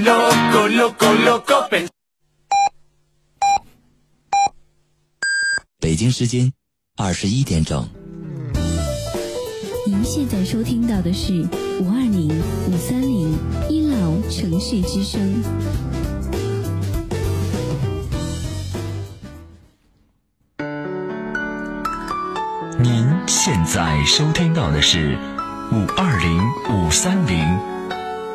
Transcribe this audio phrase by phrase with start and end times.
[0.00, 1.68] loco, loco, loco.
[5.78, 6.52] 北京时间
[6.96, 7.86] 二十一点整。
[9.86, 11.32] 您现在收听到的是
[11.80, 12.28] 五二零
[12.68, 13.36] 五三零
[13.68, 15.42] 一老城市之声。
[22.78, 25.18] 您现在收听到的是
[25.72, 26.40] 五二零
[26.70, 27.69] 五三零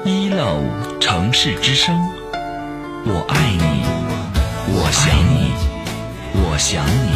[0.08, 0.62] 一楼
[1.02, 2.00] 城市之声，
[3.08, 3.82] 我爱你，
[4.72, 5.52] 我想你，
[6.44, 7.09] 我想你。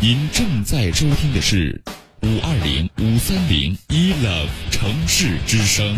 [0.00, 1.80] 您正在收听的是
[2.22, 5.96] 五二零五三零一 love 城市之声，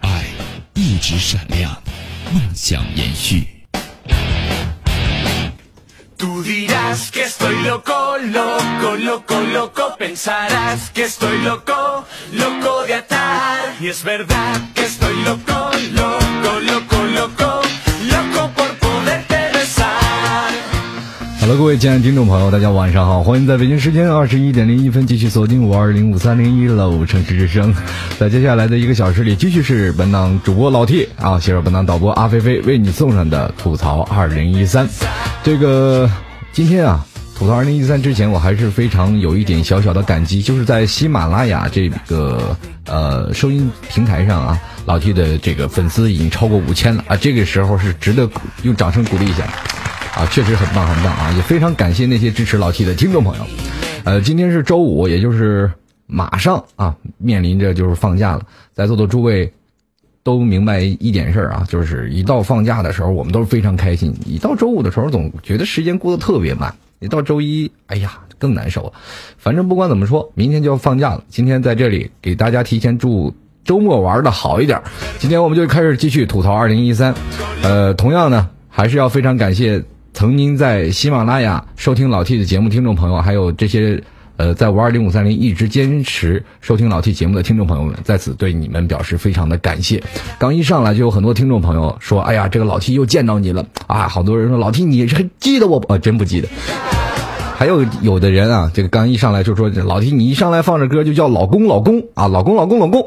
[0.00, 0.26] 爱
[0.74, 1.82] 一直闪亮，
[2.30, 3.55] 梦想延续。
[6.16, 9.96] Tú dirás que estoy loco, loco, loco, loco.
[9.98, 13.74] Pensarás que estoy loco, loco de atar.
[13.80, 17.55] Y es verdad que estoy loco, loco, loco, loco,
[21.46, 27.72] Hello，各位亲爱的听众朋友，大家晚上好，欢迎在北京时间二十一点零一分继续锁定五二零五三零一楼城市之声。
[28.18, 34.88] 在接下来的一个小时里，继续是本档主播老 T 啊，携手本档导播阿飞飞为你送上的吐槽二零一三。
[35.44, 36.10] 这个
[36.50, 37.06] 今天啊，
[37.38, 49.44] 吐槽二零一三之前，我还是非常有一点小小的感激，就是在喜马拉雅这个呃收音平台上啊，老 T 的这个粉丝已经超过五千了啊，这个时候是值得鼓用掌声鼓励一下。
[50.16, 51.30] 啊，确实很棒很棒啊！
[51.36, 53.46] 也非常感谢那些支持老 T 的听众朋友。
[54.02, 55.70] 呃，今天是周五，也就是
[56.06, 58.40] 马上啊，面临着就是放假了。
[58.72, 59.52] 在座的诸位
[60.22, 66.70] 都明白一点事儿啊，就是一到放假的时候，我们都是非常开心；一到周五的时候，总觉得时间过得特别慢；
[67.00, 68.92] 一到周一，哎呀，更难受了。
[69.36, 71.22] 反正不管怎么说，明天就要放假了。
[71.28, 73.30] 今天在这里给大家提前祝
[73.64, 74.80] 周末玩的好一点。
[75.18, 77.14] 今天我们就开始继续吐槽二零一三。
[77.62, 79.84] 呃，同样呢，还是要非常感谢。
[80.16, 84.02] 曾经在喜马拉雅收听老 T 的节目听众朋友，还有这些
[84.38, 90.02] 呃在五二零五三零一直坚持收听老 T 节目的听众朋友们，在此对你们表示非常的感谢。
[90.38, 96.48] 刚一上来就有很多听众朋友说：“哎呀，这个老 T 又见到你了啊！”好多人说：“老 T 你还记得我不？”呃，真不记得。
[97.54, 103.06] 还有有的人啊，这个刚一上来就说：“老 T 你一上来放着歌就叫老公老公啊，老公老公老公。”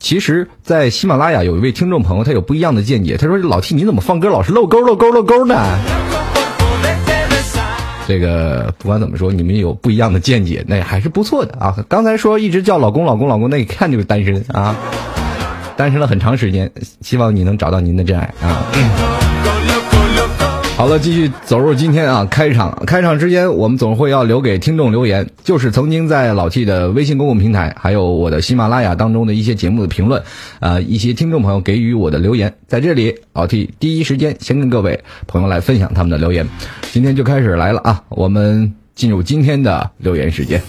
[0.00, 3.16] 其实，在喜马拉雅有一位听众朋友，他有不一样的见解。
[3.16, 5.54] 他说：“老 T 你怎么放歌老是漏勾漏勾漏勾呢？”
[8.10, 11.76] 这个不管怎么说，你们有不一样的见解，那还是不错的啊。
[11.88, 14.74] 刚才说一直叫老公老公老公，那一看就是单身啊，
[15.76, 16.68] 单身了很长时间，
[17.02, 19.29] 希望你能找到您的真爱啊。
[20.80, 22.74] 好了，继续走入今天啊，开场。
[22.86, 30.22] 开场之间，我们总会要留给听众留言，就是曾经在老 T 的微信公共平台，还有我的喜马拉雅当中的一些节目的评论，
[30.60, 36.48] 呃，一些听众朋友给予我的留言，在这里，老 T 第一时间先跟各位朋友来分享他们的留言。
[36.92, 40.62] 今天就开始来了啊，我们进入今天的留言时间。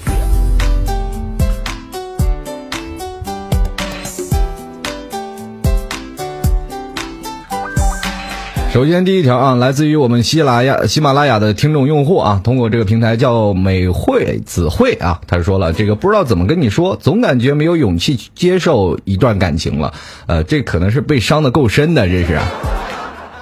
[8.74, 19.94] 首先，第一条啊，来自于我们喜马拉雅喜马拉雅的听众用户啊，通过这个平台叫美惠子慧啊，他说了，这个不知道怎么跟你说，总感觉没有勇气去接受一段感情了，
[20.26, 22.40] 呃，这可能是被伤的够深的，这是。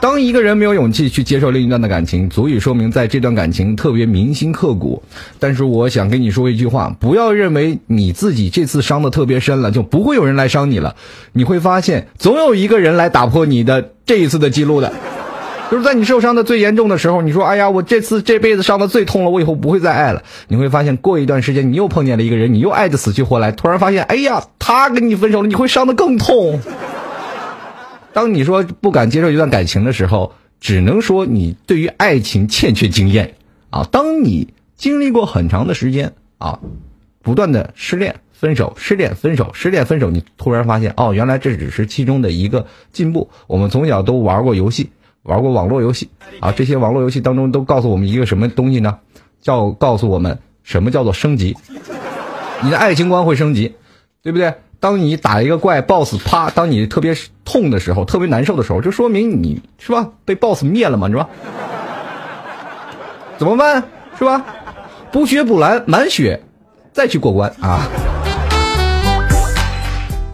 [0.02, 5.04] 当一个人没有勇气去接受另一段的感情，足以说明在这段感情特别铭心刻骨。
[5.38, 10.96] 但是我想跟你说一句话，不要认为你自己这次伤的特别深了，就不会有人来伤你了。
[11.34, 14.92] 你会发现，总有一个人来打破你的这一次的记录的。
[15.70, 26.60] 就是在你受伤的最严重的时候，你说：“哎呀，我这次这辈子伤的最痛了，我以后不会再爱了。”你会发现，过一段时间，你又碰见了一个人，你又爱的死去活来，突然发现，哎呀，他跟你分手了，你会伤的更痛。
[28.14, 33.36] 当你说不敢接受一段感情的时候，只能说你对于爱情欠缺经验
[33.70, 33.88] 啊。
[33.92, 36.60] 当你经历过很长的时间啊，
[37.22, 43.30] 不断的失恋、分手、失恋、分手、失恋、分手，你突然发现，哦，原来这只是其中的一个进步。
[43.46, 44.90] 我们从小都玩过游戏，
[45.30, 46.10] 玩过网络游戏
[46.40, 48.98] 啊，这些网络游戏当中都告诉我们一个什么东西呢？
[49.42, 51.56] 叫告诉我们什么叫做升级。
[52.64, 53.76] 你的爱情观会升级，
[54.24, 54.52] 对不对？
[54.80, 57.16] 当你打一个怪 boss，啪，当你特别
[57.46, 61.30] 痛的时候，特别难受的时候，就说明你是吧被 boss 灭了嘛，是吧？
[63.38, 63.84] 怎么办？
[64.18, 64.44] 是吧？
[65.12, 66.42] 补血补蓝满血，
[66.92, 67.88] 再去过关啊！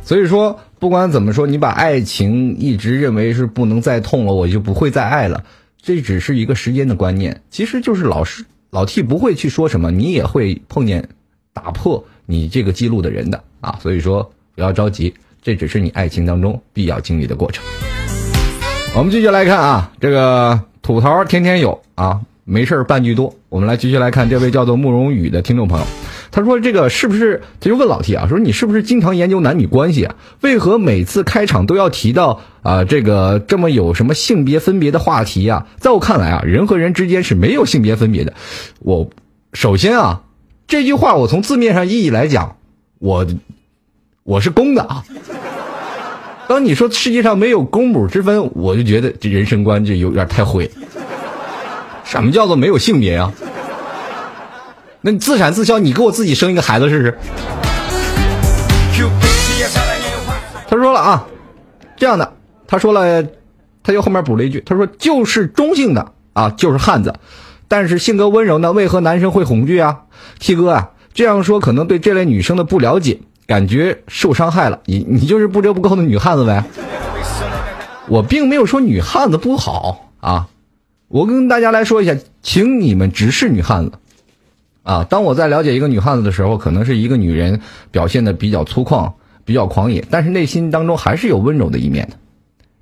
[0.03, 5.43] 所以说，不管怎么说，你把爱情一直认为是不能再痛了，我就不会再爱了，
[5.81, 11.07] 这只是一个时间的观念，其实就是老是老 T 不会去说什么，你也会碰见
[11.53, 17.63] 打破你这个记录的人的啊，所以说不要着急，这只是你爱情当中必要经历的过程。
[18.95, 23.33] 我们继续来看啊，这个吐槽天天有啊，没事儿半句多。
[23.49, 25.85] 我们来继续来看这位叫做慕容羽的听众朋友，
[26.35, 27.41] 他说这个是不是？
[27.61, 30.15] 他就问老 T 啊，说你是不是经常研究男女关系啊？
[30.41, 35.65] 为何每次开场都要提到啊这个这么有什么性别分别的话题啊？
[35.77, 38.33] 在我看来啊，人和人之间是没有性别分别的。
[38.79, 39.09] 我
[39.53, 40.23] 首先啊，
[40.67, 42.57] 这句话我从字面上意义来讲，
[42.99, 43.25] 我
[44.23, 45.05] 我是公的啊。
[46.49, 50.69] 当你说世界上没有公母之分，我就觉得这人生观就有点太毁。
[52.03, 53.31] 什么叫做没有性别啊？
[55.05, 57.15] 那你自产自销，你给我自己生一个孩子试试。
[60.67, 61.27] 他说了啊，
[61.95, 62.33] 这样的，
[62.65, 63.23] 他说了，
[63.83, 67.13] 他就后面补了一句，他说就是中性的啊，就是汉子，
[67.67, 69.99] 但是性格温柔呢，为何男生会恐惧啊
[70.39, 73.19] ？T 哥啊，这样说可能对这类女生的不了解。
[73.45, 76.63] 感觉受伤害了，你你就是不折不扣的女汉子呗。
[78.07, 80.47] 我并没有说女汉子不好啊，
[81.09, 83.91] 我跟大家来说一下，请你们直视女汉子
[84.85, 85.05] 啊。
[85.09, 87.59] 当我在了解一个女汉子的时候，可能是一个女人
[87.91, 89.11] 表现的比较粗犷、
[89.43, 92.15] 比较狂野，但是内心当中还是有温柔的一面的。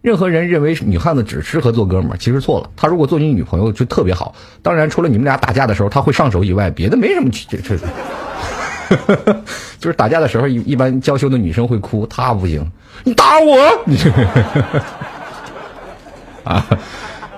[0.02, 2.70] 任何人认为女汉子只适合做哥们儿，其实错了。
[2.76, 4.36] 她如果做你女朋友就特别好。
[4.62, 7.78] 当然，除了你们俩打架的时候她会上手以外，别的没什么这这。
[9.80, 12.70] 就是打架的时候，一一般娇羞的女生会哭，她不行，
[13.06, 13.56] 你打我！
[16.44, 16.68] 啊，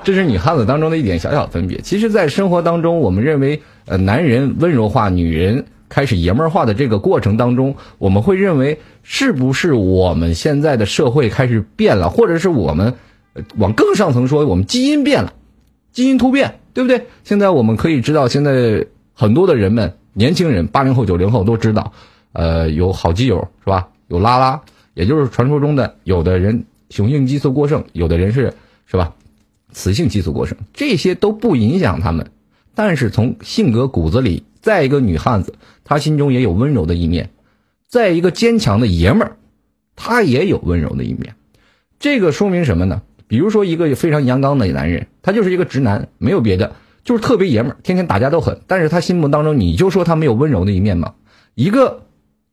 [0.04, 1.80] 这是女汉子当中的一点小小分别。
[1.82, 12.94] 其实，在生活当中，我们认为，呃，男人温柔化，女人开始爷们儿化的这个过程当中，我们会认为，是不是我们现在的社会开始变了，或者是我们
[13.58, 15.34] 往更上层说，我们基因变了，
[15.92, 17.06] 基因突变，对不对？
[17.24, 19.94] 现在我们可以知道，现在很多的人们。
[20.18, 21.92] 年轻人，八零后、九零后都知道，
[22.32, 23.90] 呃，有好基友是吧？
[24.08, 24.62] 有拉拉，
[24.94, 28.54] 也就是传说中的有的人雄性激素过剩，有的人是
[28.86, 29.14] 是吧？
[29.74, 32.26] 雌性激素过剩，这些都不影响他们。
[32.76, 37.26] 但是从性格骨子里，再一个女汉子，她心中也有温柔的一面；
[37.88, 39.38] 再一个坚强的爷们儿，
[39.96, 41.36] 他也有温柔的一面。
[41.98, 43.02] 这个说明什么呢？
[43.28, 46.76] 比如说一个非常阳刚的男人，他就是一个直男，没有别的。
[47.04, 51.14] 就是特别爷们儿，天天打架都狠，但是他心目当中，你就说他没有温柔的一面吗？
[51.54, 52.04] 一个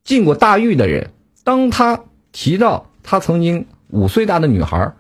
[0.05, 1.11] 进过大狱的人，
[1.43, 4.93] 当他提到他曾经五岁大的女孩，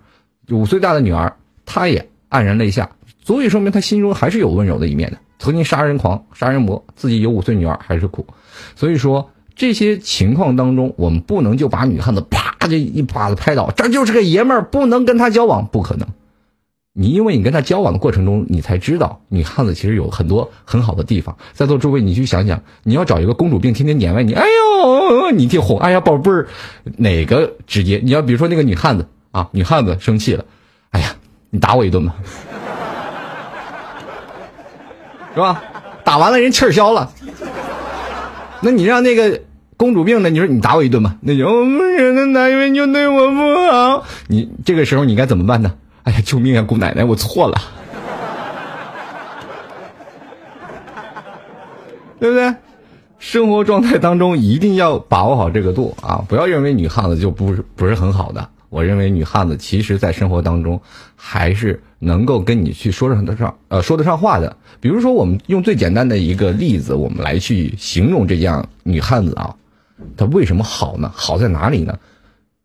[0.50, 1.36] 五岁大的女儿，
[1.66, 2.90] 他也黯然泪下，
[3.22, 5.18] 足以说明他心中还是有温柔的一面的。
[5.38, 8.26] 曾经杀人狂、杀人魔，自己有五岁女儿还是苦，
[8.76, 16.06] 所以说这些情况当中，我们不能就把女汉子啪就一巴子拍倒，这就是个爷们儿，不能跟他交往，不可能。
[16.94, 21.36] 你因为你跟他交往的过程中，你才知道女汉子其实有很多很好的地方。
[21.54, 26.46] 在座诸位，你去想想，你要找一个公主病，天天黏歪你，哎呦，你挺哄，哎呀，宝贝儿，
[26.98, 27.98] 哪个直接？
[28.04, 30.44] 你要比如说那个女汉子啊，女汉子生气了，
[30.90, 31.16] 哎呀，
[31.48, 32.14] 你打我一顿吧，
[35.34, 35.62] 是吧？
[36.04, 37.10] 打完了人气儿消了，
[38.60, 39.40] 那你让那个
[39.76, 41.44] 公主病的，你说你打我一顿吧，那就
[41.96, 43.36] 人的男人就对我不
[43.70, 45.72] 好，你这个时候你该怎么办呢？
[46.02, 47.56] 哎呀，救命啊，姑奶奶，我错了，
[52.18, 52.54] 对不对？
[53.20, 56.24] 生活状态当中一定要把握好这个度啊！
[56.26, 58.48] 不要认为女汉子就不是不是很好的。
[58.72, 60.80] 我认为女汉子其实在生活当中
[61.14, 64.56] 还是能够跟你去说上得上呃说得上话的。
[64.80, 69.56] 比如说，我们用最简单的一个例子，我们来去形容这样女汉子啊，
[70.16, 71.12] 她为什么好呢？
[71.14, 71.98] 好在哪里呢？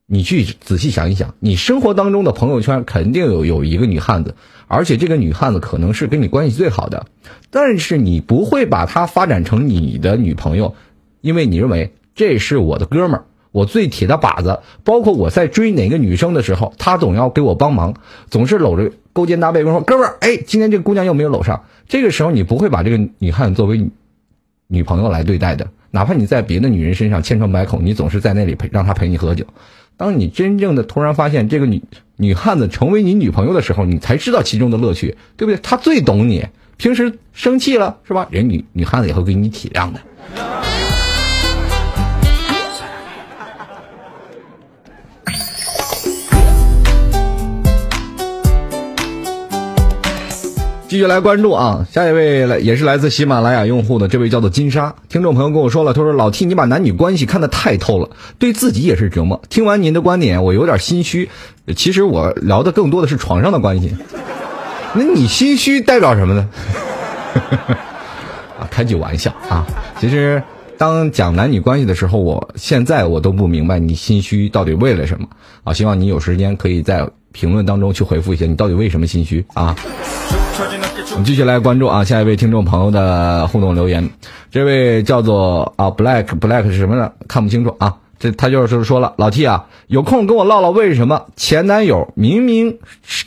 [0.05, 4.33] 你去仔细想一想，你生活当中的朋友圈肯定有有一个女汉子，
[4.67, 7.07] 而且这个女汉子可能是跟你关系最好的，
[7.51, 10.73] 但是你不会把她发展成你的女朋友，
[11.19, 13.25] 因为你认为这是我的哥们儿，
[13.57, 14.59] 我最铁的靶子。
[14.83, 17.95] 包括我在追哪个女生的时候，她总要给我帮忙，
[18.29, 23.89] 总是搂着勾肩搭背跟我说：“哥们儿，哎，今天这姑娘又没有搂上。”这个时候你不会把这个女汉子作为
[24.67, 29.45] 女朋友来对待的，哪怕你在别的女人身上千疮百孔，你总是在那里陪让她陪你喝酒。
[29.95, 31.81] 当你真正的突然发现这个女
[32.17, 35.59] 女汉子成为你女朋友的时候，你才知道其中的乐趣，对不对？
[35.63, 36.45] 她最懂你，
[36.77, 38.27] 平时生气了是吧？
[38.29, 40.66] 人女女汉子也会给你体谅的。
[50.89, 59.41] 继续来关注啊，下一位来也是来自喜马拉雅用户的这位叫做金沙听众朋友跟我说了，他说老 T 你把男女关系看得太透了，对自己也是折磨。
[59.49, 61.29] 听完您的观点，我有点心虚。
[61.75, 63.93] 其实我聊的更多的是床上的关系。
[64.95, 66.49] 那你心虚代表什么呢？
[68.57, 69.67] 啊，开句玩笑啊。
[69.99, 70.41] 其实
[70.77, 75.27] 当讲男女关系的时候，我现在我都不明白你心虚到底为了什么
[75.65, 75.73] 啊。
[75.73, 77.05] 希望你有时间可以在
[77.37, 79.75] 评论当中去回复一下，你到底为什么心虚啊？
[81.11, 84.09] 我们继续来关注啊，下一位听众朋友的互动留言，
[84.49, 87.11] 这位叫做啊 Black Black 是什么呢？
[87.27, 87.97] 看不清楚啊。
[88.17, 92.79] 这他就是说了，老 T 啊，有空跟我唠唠为什么前男友明明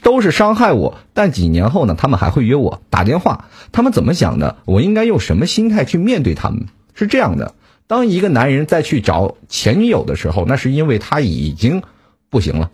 [0.02, 4.56] 都是伤害我，但几年后呢，他们还会约我打电话，他们怎么想的？
[4.64, 6.66] 我应该用什么心态去面对他们？
[6.94, 7.54] 是这样的，
[7.86, 11.80] 当一个男人再去找前女友的时候，那是因为他已经
[12.28, 12.68] 不行了。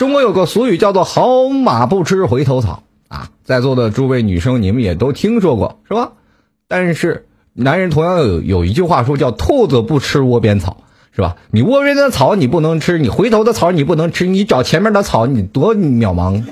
[0.00, 6.12] 中国有个俗语叫做“好马不吃回头草”啊，在座的诸位女生，你们也都听说过是吧？
[6.66, 7.26] 但是。
[7.52, 11.36] 男人同样有有一句话说叫“兔子不吃窝边草”，是吧？
[11.50, 16.44] 你窝边的草你不能吃，你回头的草你不能吃，你找前面的草你多渺茫。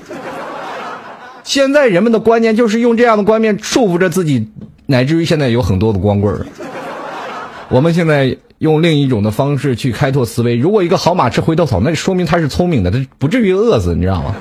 [1.43, 4.51] 现在人们的观念就是用这样的观念束缚着自己，
[4.85, 6.45] 乃至于现在有很多的光棍儿。
[7.69, 14.35] 我们现在用另一种的方式去开拓思维，如果一个好马吃回头草，那说明他是聪明的，他不至于饿死，你知道吗？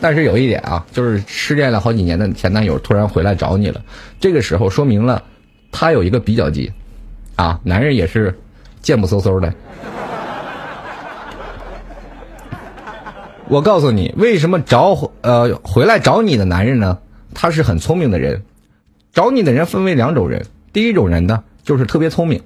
[0.00, 3.80] 但是有一点啊，就是失恋了好几年的前男友突然回来找你了，
[4.18, 5.22] 这个时候说明了
[5.70, 6.72] 他有一个比较级，
[7.36, 8.36] 啊，男人也是
[8.80, 9.52] 贱不嗖嗖的。
[13.48, 16.98] 我告诉你，为什么找呃回来找你的男人呢？
[17.34, 18.42] 他是很聪明的人，
[19.12, 22.42] 找你的人分为两种人，第一种人呢就是特别聪明，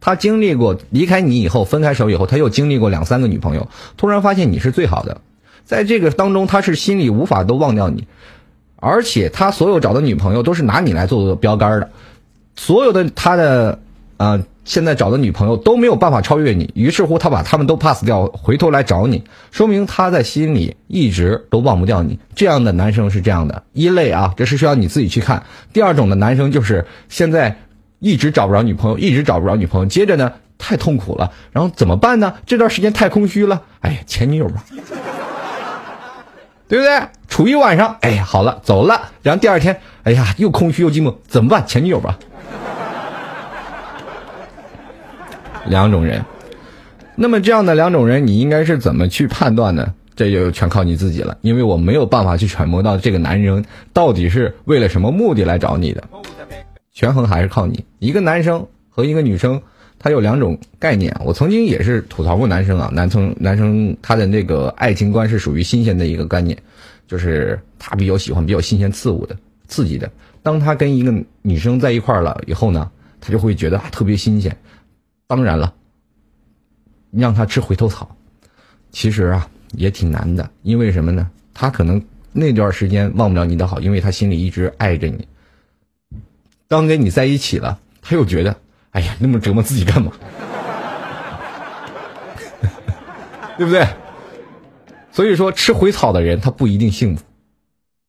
[0.00, 5.20] 他经历过离开你以后分开手以后，他又经历过两三个女朋友，突然发现你是最好的。
[5.64, 8.06] 在这个当中，他是心里无法都忘掉你，
[8.76, 11.90] 而且他所有找的女朋友都是拿你来做标杆的，
[12.56, 13.78] 所有的他的
[14.16, 22.18] 啊现在找的女朋友都没有办法超越你，于是乎他把他们都 pass 掉，回头来找你，说明他在心里一直都忘不掉你。
[22.34, 25.42] 这样的男生是这样的一类啊，这是需要你自己去看。
[25.72, 27.56] 第二种的男生就是现在
[28.00, 32.34] 一直找不着女朋友，一直找不着女朋友，接着呢太痛苦了，然后怎么办呢？
[32.44, 34.64] 这段时间太空虚了，哎呀，前女友吧。
[36.66, 37.00] 对不对？
[37.28, 39.10] 处一晚上，哎呀，好了，走了。
[39.22, 41.66] 然后第二天，哎呀，又空虚又寂寞，怎么办？
[41.66, 42.16] 前女友吧。
[45.66, 46.24] 两种人，
[47.16, 49.92] 那么这样的两种人，你应该是怎么去判断呢？
[50.14, 56.04] 这就全靠你自己了，因为我没有办法去揣摩到这个男人到底是为了什么目的来找你的。
[57.00, 57.82] 权衡还是靠你。
[57.98, 59.58] 一个男生和一个女生。
[60.02, 66.56] 他有两种概念，我曾经也是吐槽过男生啊，男生男生他的那个爱情观是属于新鲜的一个概念，
[67.06, 69.36] 就是他比较喜欢比较新鲜刺物的
[69.68, 70.10] 刺激的。
[70.42, 72.90] 当他跟一个女生在一块儿了以后呢，
[73.20, 74.56] 他就会觉得特别新鲜。
[75.26, 75.74] 当然了，
[77.10, 78.16] 让他吃回头草，
[78.90, 81.30] 其实啊也挺难的，因为什么呢？
[81.52, 82.02] 他可能
[82.32, 85.28] 那段时间忘不了你的好，因为他心里一直爱着你。
[86.70, 88.56] 当跟你在一起了，他又觉得。
[88.92, 90.12] 哎呀，那么折磨自己干嘛？
[93.58, 93.84] 对不对？
[95.10, 97.24] 所以说，吃回草的人他不一定幸福，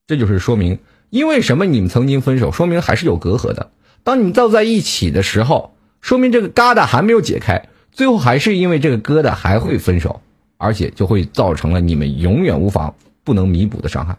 [0.06, 0.78] 这就是说明，
[1.10, 3.72] 因为什么你们曾经分手，说明还是有隔阂的。
[4.04, 10.22] 当你们到在一起的时候，说明这个疙瘩还没有解开，最后还是因为这个疙瘩还会分手，
[10.58, 14.16] 而且就会造成了你们永远无法不能弥补的伤害。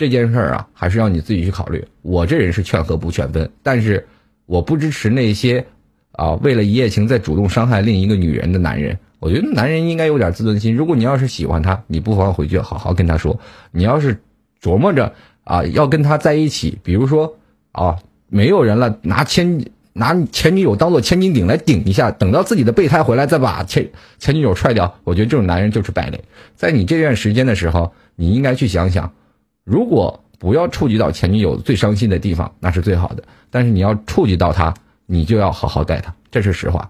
[0.00, 1.86] 这件事儿啊，还是要你自己去考虑。
[2.00, 4.06] 我这人是劝和不劝分，但是
[4.46, 5.64] 我不支持那些。
[6.12, 10.74] 啊，为了一夜情再主动伤害另一个女人的男人，我觉得男人应该有点自尊心。
[10.74, 13.38] 如果你要是喜欢他，你不妨回去好好跟他说。
[13.70, 14.20] 你要是
[14.60, 15.14] 琢磨着
[15.44, 17.36] 啊要跟他在一起，比如说
[17.72, 17.96] 啊
[18.28, 19.64] 没有人了，拿千
[19.94, 23.88] 拿前女友当做千斤顶来顶一下，等到自己的备胎回来再把前
[24.18, 26.22] 前女友踹掉，我觉得这种男人就是败类。
[26.54, 29.10] 在你这段时间的时候，你应该去想想，
[29.70, 33.22] 如果不要触及到前女友最伤心的地方，那是最好的。
[33.50, 34.74] 但是你要触及到他。
[35.12, 36.88] 你就要好好待他，这是实话。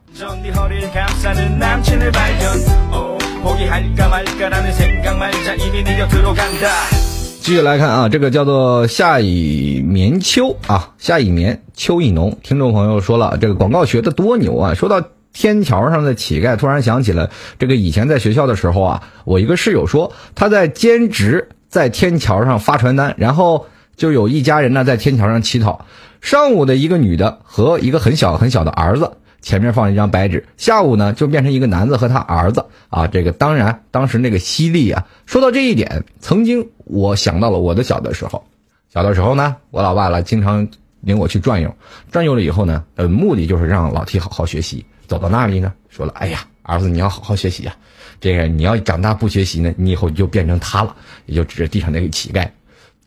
[7.40, 12.36] 继续来看啊，这个叫做夏以眠秋啊，夏以眠秋意浓。
[12.42, 14.74] 听众朋友说了，这个广告学的多牛啊！
[14.74, 23.64] 说到天桥上的乞丐，突然想起了这个以前在学校的时候啊，我一个室友说他在兼职在天桥上发传单，然后
[23.96, 25.86] 就有一家人呢在天桥上乞讨。
[26.20, 29.10] 上午的一个女的和一个很小很小的儿子，
[29.40, 30.44] 前面放一张白纸。
[30.56, 33.06] 下午呢，就变成一个男子和他儿子啊。
[33.06, 35.06] 这个当然，当时那个犀利啊。
[35.26, 38.44] 说到这一点，曾经我想到了我的小的时候。
[38.92, 40.66] 小的时候呢，我老爸呢经常
[41.00, 41.72] 领我去转悠，
[42.10, 44.84] 转悠了以后呢，呃，目的就是让老 T 好好学习。
[45.06, 47.76] 走到那里呢，说了：“哎呀，儿子，你要好好学习啊。
[48.20, 50.94] 这个你要长大不学习呢，你以后就变成他了。”
[51.26, 52.48] 也就指着地上那个乞丐。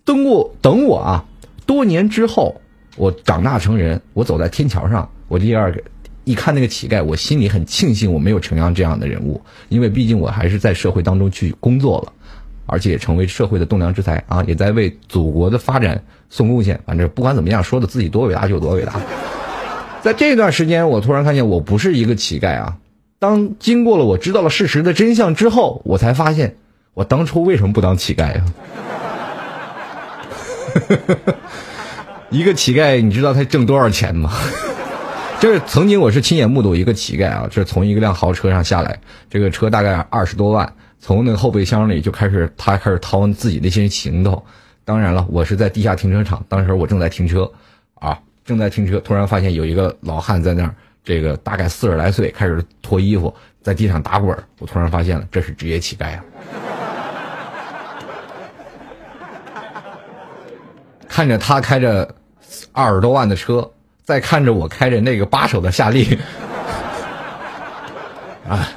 [0.06, 1.24] 等我等我啊，
[1.66, 2.60] 多年之后，
[2.96, 5.82] 我长大成人，我走在天桥上，我第二个
[6.24, 12.14] 一看那个乞丐，我心里很庆幸我没有成阳这样的人物，因为毕竟我还是在社会当中去工作了，
[12.66, 16.80] 而且也成为社会的栋梁之才啊，也在为祖国的发展送贡献。
[16.86, 19.00] 反正不管怎么样，说的自己多伟大就多伟大。
[20.02, 22.78] 在这段时间，我突然看见我不是一个乞丐啊。
[23.24, 26.58] 当经过了我知道了事实的真相之后，我才发现
[26.94, 28.44] 我当初为什么不当乞丐啊？
[32.30, 34.30] 一个乞丐，你知道他挣多少钱吗？
[35.40, 39.00] 这是曾经我是亲眼目睹一个乞丐啊，这是从一个辆豪车上下来，
[39.30, 44.44] 这个车大概二十多万，从那个后备箱里就开始他开始掏自己那些行头。
[44.84, 47.50] 当然了，我是在地下停车场，当时我正在停车，
[47.96, 56.24] 啊，正在停车，突然发现有一个老汉在那儿，这个大概四十来岁，开始脱衣服，在地上打滚我突然发现了，这是职业乞丐啊！
[61.08, 62.16] 看着他开着
[62.72, 63.72] 二十多万的车，
[64.04, 66.18] 再看着我开着那个八手的夏利，
[68.48, 68.70] 啊，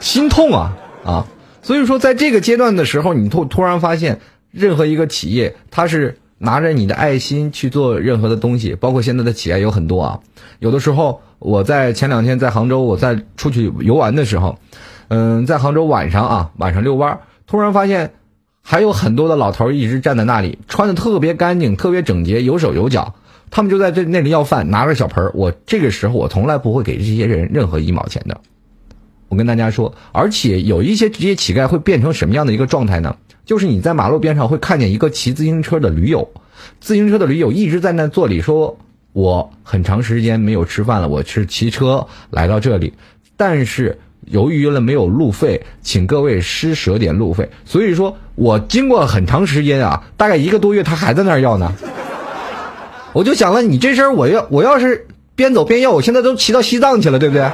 [0.00, 1.26] 心痛啊啊！
[1.62, 4.20] 所以说，在这个阶段的时候，你突突然发现，
[4.50, 10.20] 任何一个企业，它是拿着你的爱心去做任何的东西，包括现在的企业有很多啊。
[10.58, 14.58] 有的时候，我在前两天在杭州，我在出去游玩的时候，
[15.08, 18.12] 嗯，在杭州晚上啊，晚上遛弯，突然发现。
[18.60, 23.14] 还有很多的老头一直站在那里，穿的特别干净，特别整洁，有手有脚。
[23.50, 28.38] 他们就在这那里要饭，拿着小盆我这个时候我从来不会给这些人任何一毛钱的。
[29.30, 33.16] 我跟大家说，而且有一些职业乞丐会变成什么样的一个状态呢？
[33.46, 36.28] 就是你在马路边上会看见一个骑自行车的驴友，
[36.78, 38.76] 自行车的驴友一直在那坐里说
[39.18, 42.94] ：“我很长时间没有吃饭了，我是骑车来到这里，
[43.36, 43.98] 但是。”
[44.30, 47.48] 由于了没有路费，请各位施舍点路费。
[47.64, 51.72] 所以说我经过很长时间啊，大概一个多月，他还在那儿要呢。
[53.14, 57.50] 我就想了，你这事儿，我要我要是边走边要，我现在都骑到西藏去了，对不对？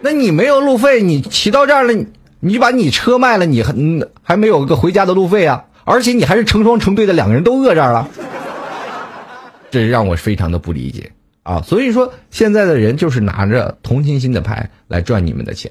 [0.00, 1.92] 那你没有路费，你骑到这儿了，
[2.38, 3.74] 你把你车卖了，你还
[4.22, 5.64] 还没有个回家的路费啊？
[5.84, 8.08] 而且你还是成双成对的，两个人都饿这儿了，
[9.70, 11.12] 这让我非常的不理解。
[11.42, 15.70] 啊，所以说现在的人就是拿着同情心的牌来赚你们的钱。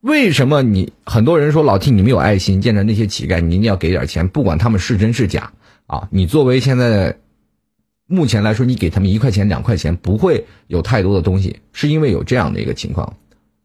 [0.00, 5.52] 为什么你很多人说老 T 你没有爱心，见着那些乞丐你一定要给点钱，不管他们是真是假
[5.86, 6.08] 啊？
[6.10, 7.18] 你作为现在
[8.06, 13.14] 目前来说，你给他们一块钱两块钱不会有太多的东西，是因为有这样的一个情况，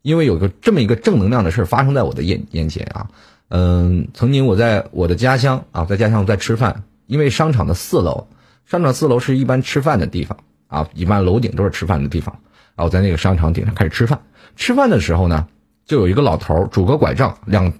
[0.01, 3.07] 因为有个这么一个正能量的事发生在我的眼眼前啊。
[3.51, 8.27] 嗯，曾经我在我的家乡啊，在家乡在吃饭，因为商场的四楼，
[8.65, 10.37] 商场四楼是一般吃饭的地方。
[10.71, 12.33] 啊，一般楼顶都是吃饭的地方，
[12.77, 14.17] 然后在那个商场顶上开始吃饭。
[14.55, 15.45] 吃饭的时候呢，
[15.85, 17.73] 就有一个老头拄个拐杖，两，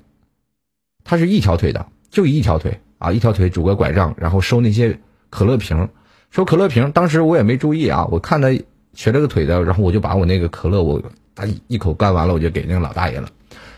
[1.06, 5.88] 他是一条腿的，就一条腿啊，一条腿拄个拐杖，然后收那些可乐瓶，
[6.32, 6.92] 收可乐瓶。
[6.92, 8.50] 当时我也没注意啊，我看他
[8.94, 11.02] 瘸了个腿的，然后我就把我那个可乐我
[11.34, 13.30] 他一口干完了，我就给那个老大爷了。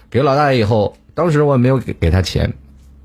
[0.10, 2.54] 给老大爷以后，当时我也没有给给他钱。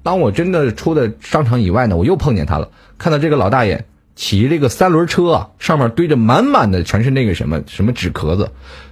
[0.02, 3.84] 当我真的出的商场以外呢，我又碰见他了，看到这个老大爷。
[4.20, 8.50] 骑这个三轮车啊，上面堆着满满的全是那个什么什么纸壳子，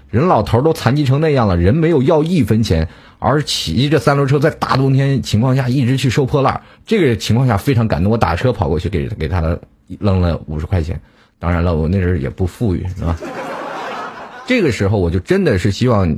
[0.08, 9.58] 人老头都残疾成那样了，人没有要一分钱，而骑着三轮车在大冬天情况下一直去收破烂，这个情况下非常感动，我打车跑过去给给他
[9.98, 11.00] 扔了五十块钱，
[11.40, 13.16] 当然了，我那阵也不富裕，是吧？
[14.46, 16.16] 这个时候我就真的是希望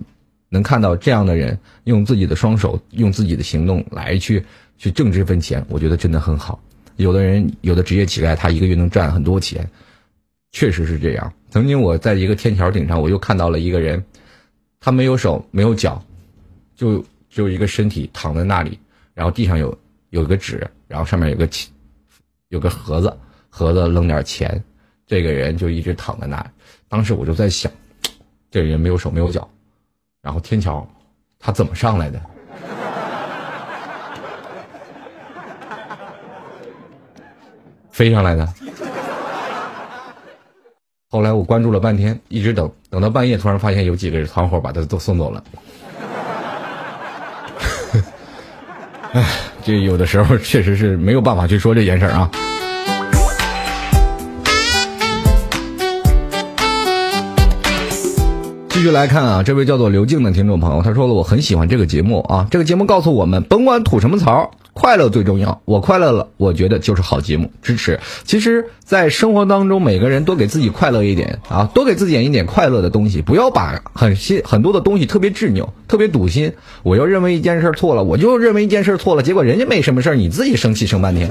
[0.49, 4.45] 能看到这样的人用自己的双手，用自己的行动来去
[4.77, 6.61] 去挣这份钱，我觉得真的很好。
[6.97, 9.69] 有的人，有的职业乞丐，他一个月能赚很多钱，
[10.51, 11.33] 确实是这样。
[11.51, 14.05] 曾经我在一个天桥顶上，我又看到了一个人，
[14.81, 16.03] 他没有手，没有脚，
[16.75, 16.99] 就
[17.31, 18.79] 只有一个身体躺在那里，
[19.15, 19.79] 然后地上有
[20.11, 21.49] 有个纸，然后上面有个，
[22.49, 23.17] 有个盒子，
[23.49, 24.63] 盒子扔点钱，
[25.07, 26.45] 这个人就一直躺在那。
[26.89, 27.71] 当时我就在想，
[28.51, 29.49] 这人没有手没有脚，
[30.23, 30.87] 然后天桥
[31.39, 32.21] 他怎么上来的？
[37.91, 38.47] 飞上来的，
[41.11, 45.43] 后来我关注了半天，一直等等到半夜，突然发现有几个人团伙把他都送走了。
[49.15, 49.25] 哎，
[49.65, 52.31] 这有的时候确实是没有办法去说这件事儿啊。
[58.79, 64.53] 继续来看啊，这位叫做刘静的听众朋友，他说了，我很喜欢这个节目啊，这个节目告诉我们，甭管吐什么槽。
[64.73, 65.61] 快乐最重要。
[65.65, 67.99] 我快乐了，我觉得就是好节目，支持。
[68.23, 76.53] 其实，在生活当中，每个人都给自己快乐一点啊，多给自己一点快乐的东西，不要把很些很多的东西特别执拗、特别堵心。
[76.85, 81.29] 我就认为一件事错了，我就认为一件事错了，结果人家没什么事，你自己生气生半天。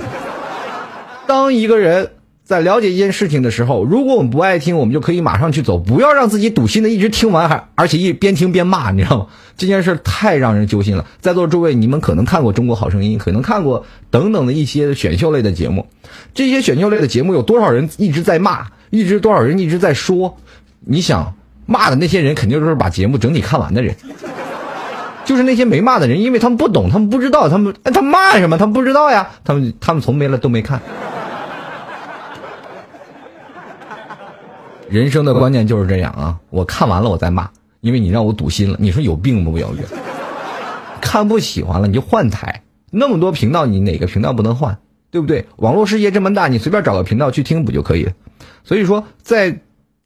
[1.27, 2.09] 当一个人。
[2.47, 9.27] 在了解一件事情的时候，如果我们不爱听，我们就可以马上去走，不要让自己堵心的一直听完，还而且一边听边骂，你知道吗？
[9.57, 11.05] 这件事太让人揪心了。
[11.19, 15.87] 在座诸位，你们可能看过《中国好声音》，可能看过等等的一些选秀类的节目，
[16.33, 20.37] 这些选秀类的节目有多少人一直在骂，一直多少人一直在说？
[20.79, 23.93] 你想骂的那些人，肯定都是把节目整体看完的人，
[25.25, 30.81] 就是那些没骂的人，因为他们不懂，他们不知道，他们他骂什么，他们不知道呀，他们他们从没了都没看。
[34.89, 36.39] 人生的观念就是这样啊！
[36.49, 37.49] 我看完了我再骂，
[37.81, 38.77] 因为你让我堵心了。
[38.79, 39.51] 你说有病吗？
[39.51, 39.83] 不要远。
[41.01, 44.77] 看不喜欢了你就换台，那么多频道你哪个频道不能换？
[45.11, 45.45] 对不对？
[45.57, 48.07] 网络世界这么大，你随便找个频道去听不就可以？
[48.63, 49.61] 所以说，在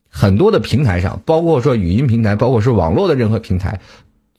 [0.10, 3.82] 很多的平台上，包括说语音平台，包括是网络的任何平台，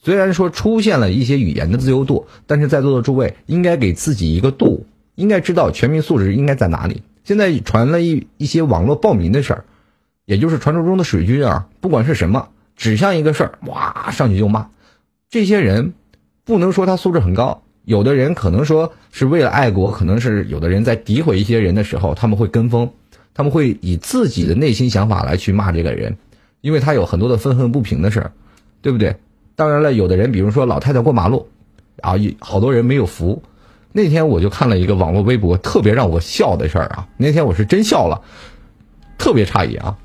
[0.02, 7.02] 虽然说出现了一些语言的自由度，但是在座的诸位应该给自己一个度，应该知道全民素质应该在哪里。
[7.24, 9.64] 现在传了一一些网络暴民的事儿。
[10.32, 14.66] 也就是传说中的水军啊，不管是什么，指向一个事儿，哇，上去就骂。
[15.28, 15.92] 这些人
[16.42, 22.90] 不能说他素质很高，有的人可能说是为了爱国，可能是有的人在诋毁一些人的时候，他们会跟风，
[23.34, 26.16] 他们会以自己的内心想法来去骂这个人，
[26.62, 28.32] 因为他有很多的愤恨不平的事儿，
[28.80, 29.14] 对不对？
[29.54, 31.46] 当然了，有的人比如说老太太过马路，
[32.00, 33.42] 啊，好多人没有扶。
[33.92, 38.18] 那天我就看了一个网络微博，特别让我笑的事儿啊，那天我是真笑了，
[39.18, 39.98] 特别诧异啊。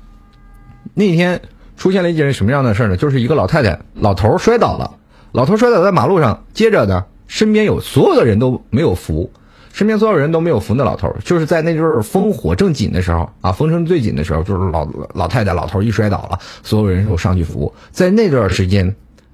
[0.98, 1.40] 那天
[1.76, 2.96] 出现了一件什么样的事呢？
[2.96, 4.90] 就是一个老太太，老头摔倒了，
[5.30, 9.30] 老头摔倒在马路上，接着呢，身边有所有的人都没有扶，
[9.72, 18.92] 身边所有人都没有扶那老头，就是在那阵风火正紧的时候啊，风声最紧的时候，就是老老太太、老头一摔倒了，所有人都上去扶，在那段时间，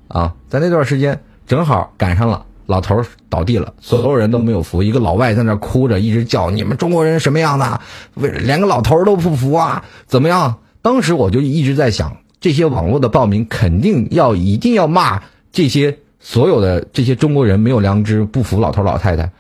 [0.09, 7.81] 啊，在那段时间正好赶上了老头倒地了，所有人都没有扶，一个老外在那哭着，一直叫你们中国人什么样的，
[8.17, 10.57] 为连个老头都不扶啊，怎么样？
[10.85, 19.33] 当时我就一直在想，这些网络的暴民肯定要一定要骂这些所有的这些中国人没有良知、不服老头老太太。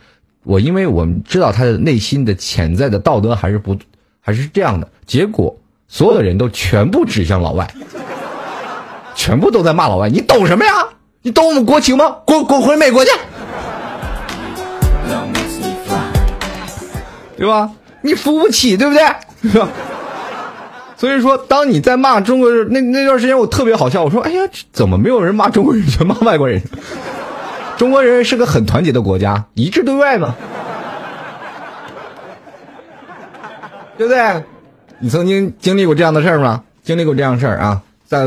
[0.44, 3.76] 我因为我们知道他的内心的潜在的道德还是不
[4.22, 4.88] 还是这样的。
[5.04, 5.54] 结果
[5.87, 7.70] 所有的人都全部指向老外，
[9.14, 10.09] 全部都在骂老外。
[10.09, 10.72] 你懂什么呀？
[11.20, 12.09] 你懂我们国情吗？
[12.24, 13.11] 滚滚回美国去，
[17.37, 17.70] 对吧？
[18.00, 19.02] 你扶不起，对不对？
[21.05, 24.03] 所以说，当你在骂中国人那那段时间，我特别好笑。
[24.03, 24.40] 我说：“哎呀，
[24.73, 26.62] 怎么没有人骂中国人，全骂外国人？
[27.77, 30.35] 中国人是个很团结的国家，一致对外嘛，
[33.99, 34.43] 对不对？
[34.99, 36.64] 你曾经经历过这样的事儿吗？
[36.83, 37.83] 经历过这样的事儿啊？
[38.07, 38.25] 在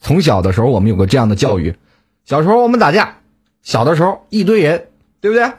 [0.00, 1.72] 从小的时候，我们有个这样的教育：
[2.24, 3.14] 小时候我们打架，
[3.62, 4.88] 小的时候一堆人，
[5.20, 5.44] 对不对？
[5.44, 5.54] 啊，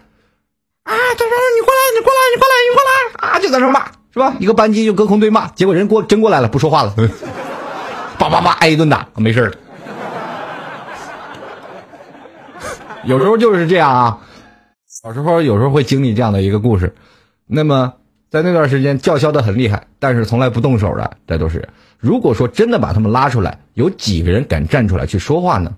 [0.83, 4.35] 这说你过来，你过来，你过来，你过来啊，就在那骂。”是吧？
[4.39, 6.93] 一个班级就隔空对骂，结果人过真过来了，不说话了，
[8.17, 9.53] 叭叭叭挨一顿打，没事了。
[13.05, 14.19] 有时候就是这样啊，
[14.87, 16.93] 小时候有时候会经历这样的一个故事。
[17.45, 17.93] 那么
[18.29, 21.69] 在那段时间叫嚣的很厉害，但是从来不动手的，这都是。
[21.97, 25.73] 如果说真的把他们拉出来，有几个人敢站出来去说话呢？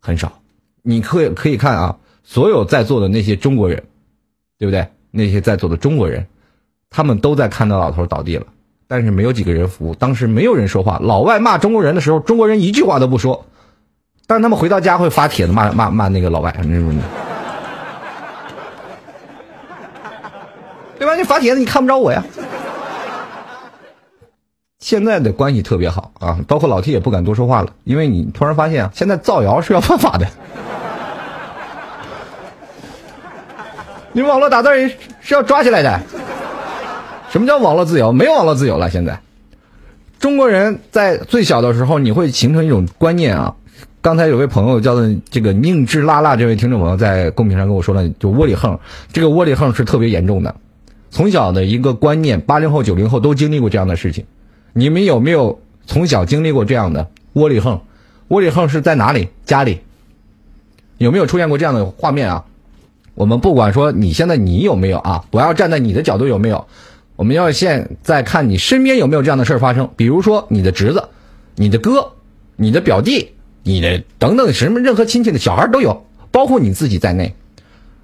[0.00, 0.40] 很少。
[0.82, 3.82] 你可以可以看啊，所有在座的那些中国人，
[4.58, 4.88] 对不对？
[5.10, 6.26] 那些在座的中国人。
[6.94, 8.46] 他们都在看到老头倒地了，
[8.86, 9.96] 但是没有几个人扶。
[9.96, 11.00] 当时没有人说话。
[11.02, 13.46] 老外骂中国人的时候，中国人一句话都不说。
[14.28, 16.54] 但他们回到家会发帖子骂骂骂那个老外，
[20.96, 21.16] 对吧？
[21.16, 22.22] 你发帖子你看不着我呀。
[24.78, 30.26] 现在的关系特别好啊，包括老 T 也不敢多说话了，因为你突然发现啊，现在造谣是要犯法的。
[34.12, 34.68] 你网络打字
[35.20, 36.00] 是要抓起来的。
[37.34, 38.12] 什么叫网络自由？
[38.12, 38.88] 没有网络自由了。
[38.88, 39.20] 现在，
[40.20, 43.56] 中国人在最小的时候，你会形成一种观念啊。
[44.00, 48.78] 刚才有位朋友叫做这个宁志拉拉，这位听众朋友在公屏上跟我说了，就窝里横。
[49.12, 50.54] 这个窝里横是特别严重的。
[51.10, 54.24] 从小的一个观念，八零后、九零后都经历过这样的事情。
[54.72, 57.80] 你们有没有从小经历过这样的窝里横？
[58.28, 59.28] 窝里横是在哪里？
[59.44, 59.80] 家里
[60.98, 62.44] 有没有出现过这样的画面啊？
[63.16, 66.64] 我们不管说你现在你有没有啊，我要站在你的角度有没有？
[67.16, 71.08] 我们要现在看你身边有没有这样的事儿发生，比如说你的侄子、
[71.54, 72.12] 你的哥、
[72.56, 77.34] 你的表弟、你的等等什么任何亲戚的小孩都有，包括你自己在内。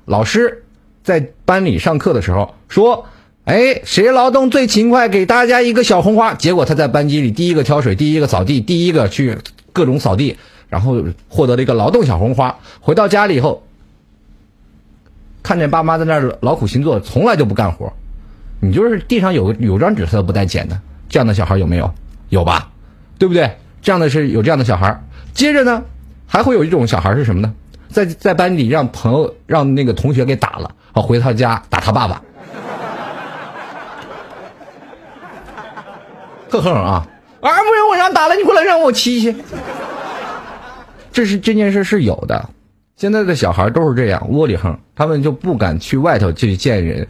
[0.05, 0.62] 老师
[1.03, 3.07] 在班里上课的时候说，
[3.44, 6.35] 哎，谁劳动最勤快，给大家一个小红花。
[6.35, 9.38] 结果他在班级里第一个挑水，第一个扫地，第一个去
[9.73, 10.37] 各种扫地，
[10.68, 12.59] 然后获得了一个劳动小红花。
[12.81, 13.64] 回到家里以后，
[15.42, 17.92] 看见爸妈在那儿劳苦勤做，从来就不干活。
[18.61, 21.92] 你就是地上有有张纸他都不带捡的，这样的小孩有没有？
[22.29, 22.68] 有吧？
[23.18, 23.51] 对不对？
[23.83, 25.03] 这样的是有这样的小孩。
[25.33, 25.83] 接着呢，
[26.27, 27.55] 还会有一种小孩是什么呢？
[27.88, 32.23] 在在班里让朋友让那个同学给打了，啊，回他家打他爸爸。
[36.51, 37.07] 呵呵啊，啊，
[37.40, 37.57] 不然
[37.90, 39.35] 我让打了，你过来让我骑去。
[41.12, 42.49] 这是这件事是有的，
[42.96, 47.09] 现在的小孩都是这样窝里横，他们就不敢去外头去见人。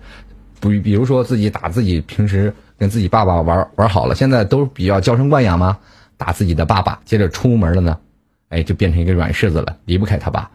[0.60, 5.78] 不，比如说自己打自己，平时跟自己爸爸玩玩好了，现在都比较娇生惯养嘛，
[6.16, 7.98] 打自己的爸爸，接着出门了呢，
[8.50, 10.50] 哎，就变成一个软柿子了，离不开他爸，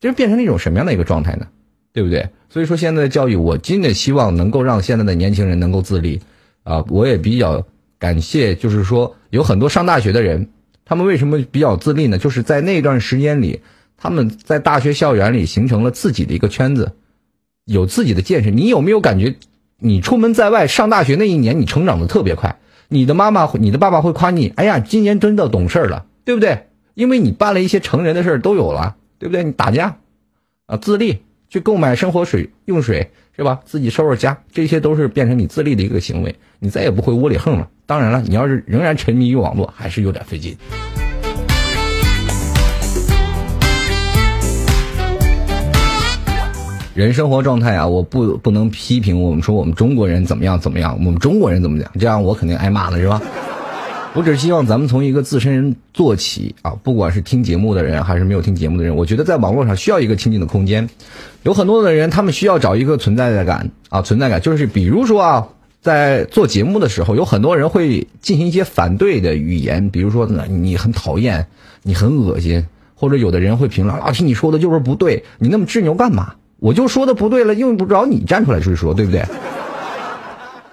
[0.00, 1.46] 就是变成了一种什么样的一个状态呢？
[1.92, 2.28] 对不对？
[2.48, 6.20] 所以说现在的教育，我真的希望能够让现在的年轻人能够自立
[6.64, 6.84] 啊！
[6.88, 7.64] 我也比较
[8.00, 10.48] 感谢，就是说有很多上大学的人，
[10.84, 12.18] 他们为什么比较自立呢？
[12.18, 13.60] 就是在那段时间里，
[13.96, 16.92] 他们在大学校园里形成了自己的一个圈子。
[17.64, 19.36] 有自己的见识，你有没有感觉？
[19.78, 22.58] 你出门在外上大学那一年，你成长的特别快。
[22.88, 29.42] 你的妈妈、你的爸爸会夸你：“哎呀，今年真的懂事了，对不对？”因为你办了一些成人的事儿都有了，对不对？
[29.42, 29.96] 你打架，
[30.66, 33.60] 啊，自立去购买生活水用水是吧？
[33.64, 37.68] 自己收拾家，这些都是变成你自立的一个行为，你再也不会窝里横了。
[37.84, 40.56] 当然了，你要是仍然沉迷于网络，还是有点费劲。
[46.94, 53.20] 人生活状态啊，我不不能批评我们说我们中国人怎么样怎么样，我们中国人怎么讲，这样我肯定挨骂了是吧？
[54.14, 60.88] 我只是希望咱们从一个自身做起啊，不管是听节目的人还是没有听节目的人，我觉得在网络上需要一个亲近的空间。
[61.42, 65.48] 有很多的人，他们需要找一个存在的感啊，存在感就是比如说啊，
[65.80, 71.48] 在做节目的时候，有很多人会进行一些反对的语言，比如说呢，你很讨厌，
[71.82, 76.34] 你很恶心，或者有的人会评论啊，听你说的就是不对，你那么执拗干嘛？
[76.64, 79.22] 我就说的不对了，用不着你站出来去说，对不对？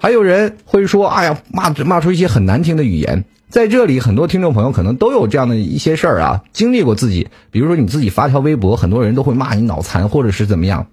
[0.00, 7.28] 还有人会说：“哎呀，骂骂出一些很难听的语言。”在这里，很多听众朋友可能都有这样的一些事儿啊，经历过自己。
[7.50, 10.86] 比如说，你自己发条微博，很多人都会骂你脑残，或者是怎么样。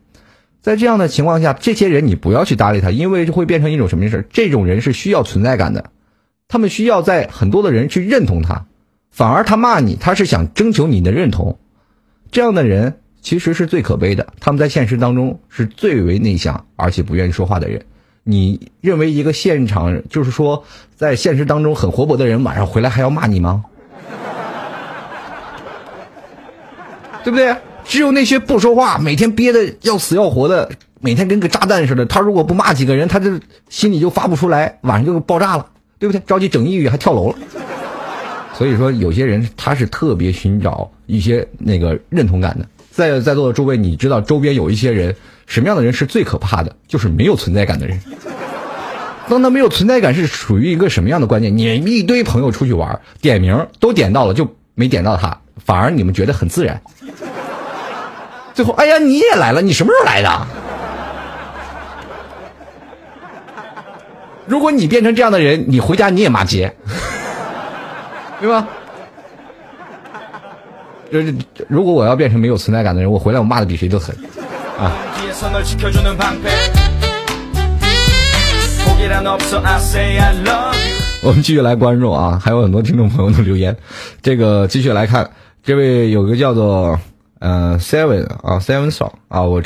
[0.61, 4.25] 在这样的情况下，这些人你不要去搭理他，因为会变成一种什么事儿？
[4.29, 5.91] 这种人是需要存在感的，
[6.49, 8.65] 他们需要在很多的人去认同他，
[9.11, 11.57] 反而他骂你，他是想征求你的认同。
[12.31, 12.95] 这样的人。
[13.21, 17.83] 其实是最可悲的，他们在现实当中是最为内向而且不愿意说话的人。
[18.23, 20.63] 你认为一个现场就是说
[20.95, 23.63] 在现实当中很活泼的人，晚上回来还要骂你吗？
[27.23, 27.55] 对不对？
[27.85, 35.65] 只有那些不说话、每天憋得要死要活的，每天跟个炸弹似的，他如果不骂几个人，他这心里就发不出来，晚上就爆炸了，
[35.97, 36.21] 对不对？
[36.27, 37.35] 着急整抑郁还跳楼了。
[38.53, 42.67] 所以说，有些人他是特别寻找一些那个认同感的。
[42.91, 46.75] 在在座的诸位，你知道周边有一些人，什么样的人是最可怕的？
[46.87, 47.99] 就是没有存在感的人。
[49.27, 51.55] 当他没有存在感，是属于一个什么样的观念？
[51.55, 56.81] 你一堆朋友出去玩，点名都点到了，就没点到他，反而你们觉得很自然。
[58.53, 60.47] 最后，哎呀，你也来了，你什么时候来的？
[64.47, 66.75] 如果你变成这样的人，你回家你也骂街，
[68.41, 68.67] 对吧？
[71.11, 71.33] 就是
[71.67, 74.15] 如果我要变成没有存在感的人，我回来我骂的比谁都狠
[74.77, 74.93] 啊！
[81.23, 83.75] 我们继续来关注啊，还有很多听众朋友的留言。
[84.21, 85.31] 这个继续来看，
[85.63, 86.99] 这位有个叫做
[87.39, 89.63] 呃 Seven 啊 Seven Song 啊，我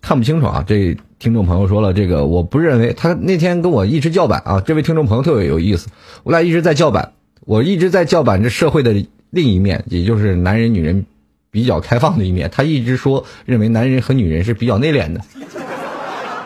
[0.00, 0.64] 看不清楚啊。
[0.66, 4.62] 这听众朋友说了，这个我不认为他那天跟我一直叫板啊。
[4.64, 5.88] 这位听众朋友特别有意思，
[6.22, 7.12] 我俩一直在叫板，
[7.44, 9.06] 我一直在叫板这社会的。
[9.36, 11.04] 另一面，也就是男人、女人
[11.50, 12.50] 比较开放的一面。
[12.50, 15.20] 他一直说，认为男人和女人是比较内敛的，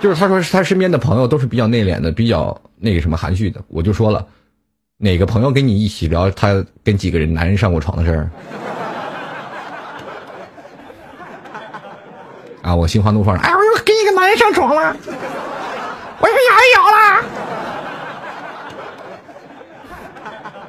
[0.01, 3.63] 就是他说他身边的朋友都是比较内敛的，比较那个什么含蓄的。
[3.69, 4.27] 我就说了，
[4.99, 8.29] 哪个朋友跟你一起聊他跟几个人男人上过床的事儿？
[12.69, 12.75] 啊！
[12.75, 14.97] 我心花怒放，哎，我又跟一个男人上床了，
[16.19, 17.25] 我又牙咬了，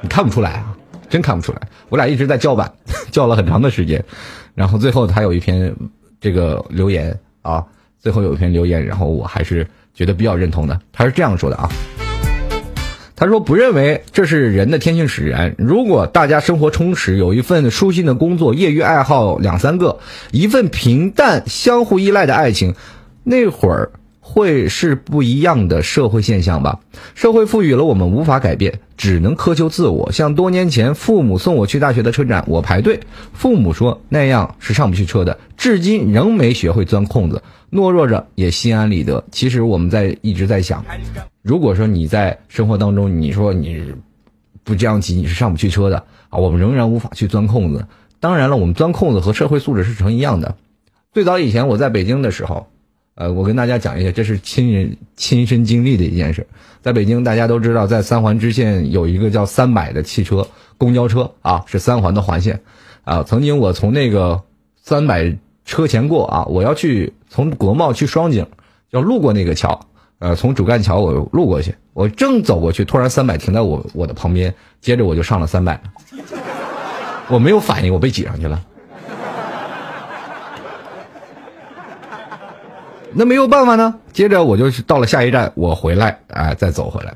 [0.00, 0.74] 你看不出来啊？
[1.12, 2.72] 真看不出来，我俩一直在叫板，
[3.12, 4.02] 叫了很长的时间，
[4.54, 5.76] 然后最后他有一篇
[6.22, 7.66] 这个留言啊，
[8.00, 10.80] 最后有一篇留言，然后我还是觉得比较认同的。
[10.90, 11.68] 他是这样说的啊，
[13.14, 15.54] 他说不认为这是人的天性使然。
[15.58, 19.98] 如果大家生活充实，有一份舒心的工作，业余爱好两三个，
[20.30, 22.74] 一份平淡相互依赖的爱情，
[23.22, 23.92] 那会儿
[24.32, 26.80] 会是不一样的社会现象吧？
[27.14, 30.10] 社会赋予了我们无法改变，只能苛求自我。
[30.10, 32.98] 像多年前父母送我去大学的车站，我排队，
[33.34, 39.22] 父母说那样是上不去车的，至今仍没学会钻空子，懦弱着也心安理得。
[39.30, 40.82] 其实我们在一直在想，
[41.42, 43.84] 如果说你在生活当中，你说你
[44.64, 45.98] 不这样挤，你是上不去车的
[46.30, 47.86] 啊，我们仍然无法去钻空子。
[48.18, 50.56] 当然了，我们钻空子和社会素质是成一样的。
[51.12, 52.68] 最早以前我在北京的时候，
[53.14, 56.46] 呃，我跟大家讲一下，这是亲人亲身经历的一件事。
[56.80, 60.48] 在北京，大家都知道，在三环支线有一个叫三百的汽车
[60.78, 62.60] 公交车啊，是三环的环线
[63.04, 63.22] 啊。
[63.22, 64.42] 曾经我从那个
[64.82, 68.46] 三百车前过啊，我要去从国贸去双井，
[68.90, 69.86] 要路过那个桥，
[70.18, 75.80] 呃，从主干桥我路过去，我正走过去，突然三百停在我我的旁边，接着我就上了三百。
[77.28, 78.60] 我没有反应，我被挤上去了。
[83.14, 87.14] 那没有办法呢，接着我就是到了下一站，我回来，哎，再走回来。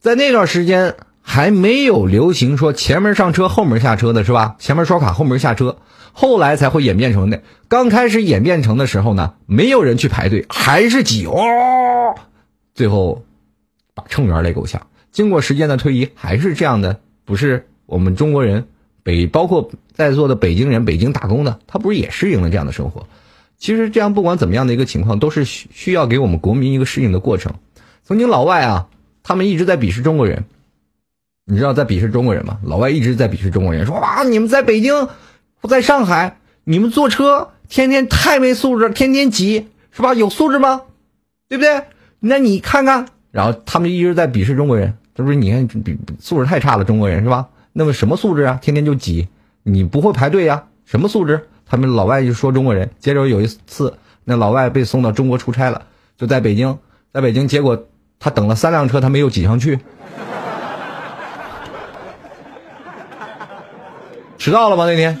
[0.00, 4.56] 在那段时间还没有流行说前门上车后门下车的是吧？
[4.58, 5.78] 前面刷卡后门下车，
[6.12, 7.40] 后来才会演变成那。
[7.68, 12.14] 刚开始演变成的时候呢，没有人去排队，还是挤哦，
[12.74, 13.24] 最后
[13.94, 14.86] 把乘员累够呛。
[15.10, 18.66] 经过时间的推移，还是这样的，不是我们中国人。
[19.04, 23.08] 北包括在座的北京人，北京打工的，他不是也适应了这样的生活？
[23.62, 27.54] 其实这样不管怎么样的一个情况，都是需需要给我们国民一个适应的过程。
[28.02, 28.88] 曾经老外啊，
[29.22, 30.44] 他们一直在鄙视中国人，
[31.46, 32.58] 你知道在鄙视中国人吗？
[32.64, 35.06] 老外一直在鄙视中国人，说哇，你们在北京，
[35.60, 40.12] 不在上海，你们坐车天天太没素质，天天挤，是吧？
[40.12, 40.82] 有素质吗？
[41.48, 41.84] 对不对？
[42.18, 45.36] 那你看看，然后他们一直在鄙视中国人，是不是？
[45.36, 47.46] 你看比素质太差了，中国人是吧？
[47.72, 48.58] 那么什么素质啊？
[48.60, 49.28] 天天就挤，
[49.62, 50.64] 你不会排队呀？
[50.84, 51.46] 什么素质？
[51.72, 52.90] 他们老外就说中国人。
[52.98, 55.80] 接着有一次，那老外被送到中国出差了，
[56.18, 56.78] 就在北京，
[57.14, 57.86] 在北京，结果
[58.20, 59.78] 他等了三辆车，他没有挤上去，
[64.36, 64.84] 迟到了吗？
[64.84, 65.18] 那天，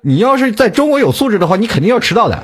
[0.00, 2.36] 你要是在中国有素质的话，你肯定要迟到的。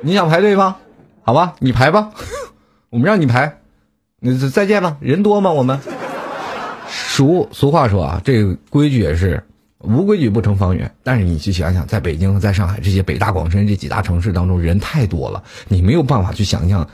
[0.00, 0.76] 你想排队吗？
[1.24, 2.12] 好吧，你排吧，
[2.88, 3.58] 我们让你排。
[4.20, 5.50] 那再见吧，人多吗？
[5.50, 5.80] 我们
[7.16, 9.42] 俗俗话说啊，这个规矩也是
[9.78, 10.94] 无规矩不成方圆。
[11.02, 16.86] 但是你去想想，在北京、在上海这些北大广深这几大城市当中，人太多了，你没有办法去想象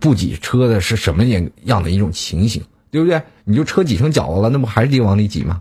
[0.00, 3.20] 不挤车的是什么样样的一种情形，对不对？
[3.44, 5.60] 你就车挤成饺子了，那不还是得往里挤吗？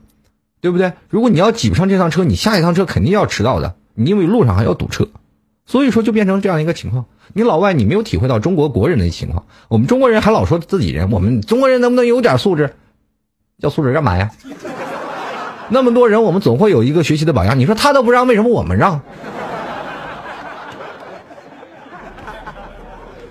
[0.61, 0.93] 对不对？
[1.09, 5.05] 如果你要挤不上这趟车，你下一趟车肯定要迟到的，你因为路上还要堵车。
[5.65, 7.03] 所以说，就变成这样一个情况。
[7.33, 9.45] 你老外，你没有体会到中国国人的情况。
[9.67, 12.73] 我们中国人还老说自己人，我们中国人能不能有点素质？
[13.63, 14.29] 要素质干嘛呀？
[15.69, 17.57] 那么多人，我们总会有一个学习的榜样。
[17.57, 18.99] 你说他都不让，为什么我们让？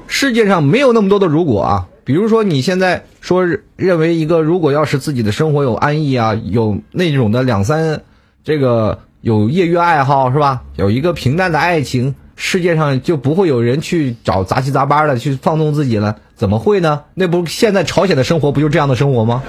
[0.07, 1.87] 世界上没有那么多的如果啊。
[2.05, 8.01] 比如说，你现在说认为一个，如果要是自己的生活有安逸啊，有那种的两三
[8.42, 10.62] 这个有业余爱好是吧？
[10.77, 12.14] 有一个平淡的爱情。
[12.35, 16.16] 世界上就不会有人去找杂七杂八的去放纵自己了？
[16.35, 17.03] 怎么会呢？
[17.14, 19.42] 那不现在朝鲜的生活不就这样的生活吗？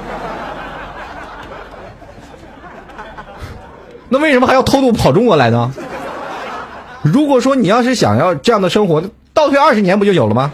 [4.13, 5.73] 那为什么还要偷渡跑中国来呢？
[7.01, 10.53] 如果说你要是想要这样的生活，倒退二十年不就有了吗？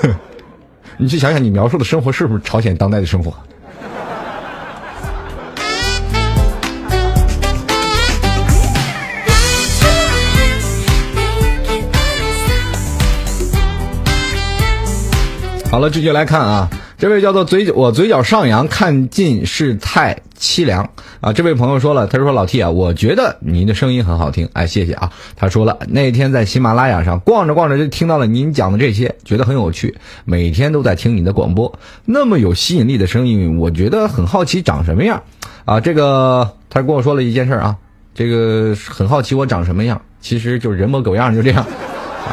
[0.96, 3.34] 你去想想，你描述的生活是不是朝鲜当代的生活？
[15.70, 16.70] 好了，继续来看啊，
[17.02, 20.88] 这位叫做嘴角我嘴角上扬，看尽世态凄凉
[21.20, 21.32] 啊。
[21.32, 25.10] 这位朋友说了，他说老 T 啊，我觉得您的声音很好听，哎，谢谢啊。
[25.34, 29.92] 他说了，那天在喜马拉雅上逛着逛着就听到了您讲的这些，觉得很有趣，
[30.24, 35.20] 每天都在听你的广播，那么有吸引力的声音，我觉得很好奇长什么样
[35.64, 35.80] 啊。
[35.80, 37.76] 这个他跟我说了一件事啊，
[38.14, 41.66] 这个很好奇我长什么样，其实就是人模狗样，就这样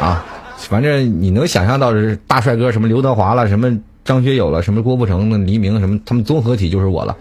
[0.00, 0.24] 啊。
[0.58, 7.16] 反正你能想象到是大帅哥，什么刘德华了，什么张学友了，什么郭富城、黎明，什么他们综合体就是我了。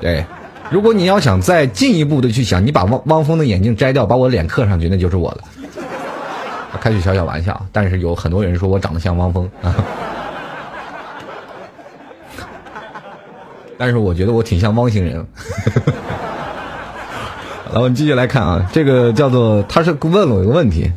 [0.00, 0.24] 对，
[0.70, 5.38] 如果你要想再进一步的去想，你把汪汪峰的眼镜摘掉，把我脸刻上去，那就是我了。
[6.80, 9.74] 开句小小玩笑，但是有很多人说我长得像汪峰啊，
[13.76, 15.26] 但是我觉得我挺像汪星人。
[17.74, 20.92] 来，我们继续来看啊，这个叫做他是问我一个问题，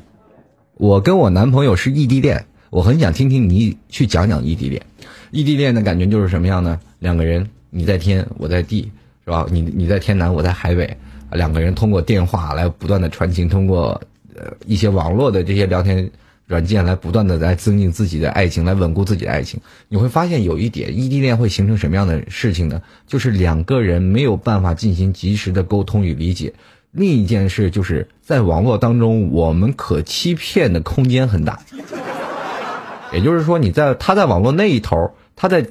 [0.76, 4.82] 我跟我男朋友是异地恋，我很想听听你去讲讲异地恋。
[5.30, 6.80] 异地恋的感觉就是什么样呢？
[7.00, 8.90] 两个人你在天，我在地，
[9.26, 9.46] 是吧？
[9.52, 10.98] 你你在天南，我在海北，
[11.34, 14.02] 两个人通过电话来不断的传情，通过
[14.36, 16.10] 呃一些网络的这些聊天
[16.48, 19.60] 软件来不断的来增进自己的爱情，来稳固自己的爱情。
[19.90, 22.82] 你会发现有一点，异地恋会形成什么样的事情呢？
[23.06, 26.54] 就是两个人没有办法进行及时的沟通与理解。
[26.94, 31.60] 另一件事就是在网络当中，我们可欺骗的空间很大。
[33.14, 35.66] 也就是说，你在他在网络那一头，他在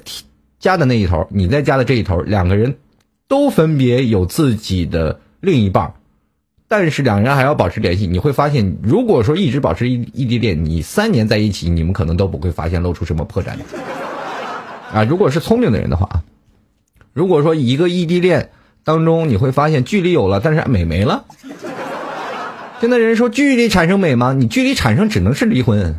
[0.59, 2.75] 家的那一头，你在家的这一头，两个人
[3.27, 5.93] 都分别有自己的另一半，
[6.67, 8.05] 但是两人还要保持联系。
[8.05, 13.53] 你会发现，如果说一直保持异异地恋，你三年在一起，你们可能都不会发现露出什么破绽
[14.93, 15.03] 啊！
[15.03, 16.21] 如果是聪明的人的话啊，
[17.13, 18.51] 如果说一个异地恋
[18.83, 21.25] 当中，你会发现距离有了，但是美没了。
[22.79, 24.33] 现在人说距离产生美吗？
[24.33, 25.95] 你距离产生只能是离婚。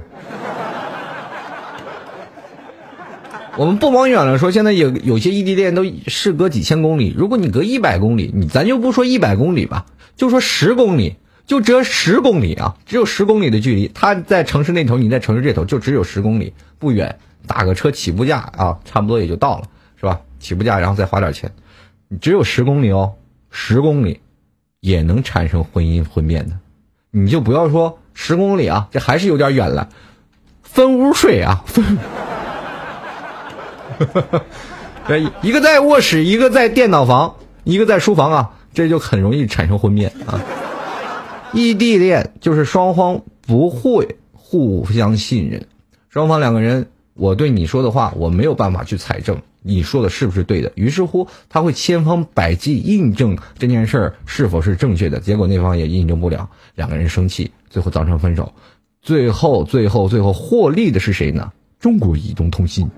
[3.59, 7.14] 我们不往远了说，现在有有些异地恋都是隔几千公里。
[7.14, 9.84] 如果你隔一百公里，你咱就不说一百公里吧，
[10.16, 13.90] 就说十公里，就折十公里啊，只有十公里的距离。
[13.92, 19.64] 他在城市那头，你在城市这头，就只有十公里，不远，打个车起步价啊，差不多也就到了，
[19.96, 20.18] 是吧？
[20.40, 21.53] 起步价，然后再花点钱，
[22.09, 23.12] 你只有十公里哦，
[23.50, 24.20] 十公里
[24.80, 26.59] 也能产生婚姻婚变的，
[27.11, 29.90] 你就不要说十公里啊，这还是有点远了，
[30.62, 31.98] 分屋睡啊，分。
[35.07, 37.34] 对，一个在卧室，一个在电脑房，
[37.64, 40.40] 一个在书房啊，这就很容易产生婚变啊。
[41.53, 45.66] 异地恋就是双方不会互相信任，
[46.09, 58.53] 双方两个人，我对你说的话，我没有办法去采证你说的是不是对的，于是乎他会千方百计印证这件事儿是否是正确的，结果那方也印证不了，两个人生气，最后造成分手，
[59.03, 61.53] 最后最后最后获利的是谁呢？
[61.78, 62.88] 中国移动通信。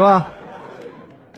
[0.00, 0.28] 是吧？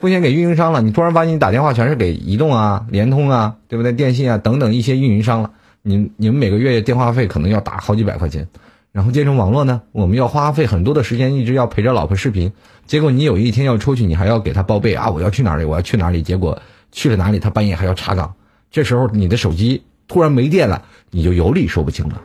[0.00, 0.80] 风险给运营商了。
[0.80, 3.92] 你突然发现你打电话全是给移动啊、联通啊，对不对？
[3.92, 5.50] 电信啊等等一些运营商了。
[5.82, 8.46] 你你们每个月电话费可能要打好几百块钱，
[8.92, 12.52] 然后接成网络呢，我们要花费很多的时间，一直要陪着老婆视频。
[12.86, 15.64] 结果你有一天要出去，你还要给他报备啊，我要去哪里？
[15.64, 16.22] 我要去哪里？
[16.22, 16.56] 结果
[16.92, 17.40] 去了哪里？
[17.40, 18.32] 他半夜还要查岗。
[18.70, 22.22] 这时候你的手机突然没电了，你就有理说不清了。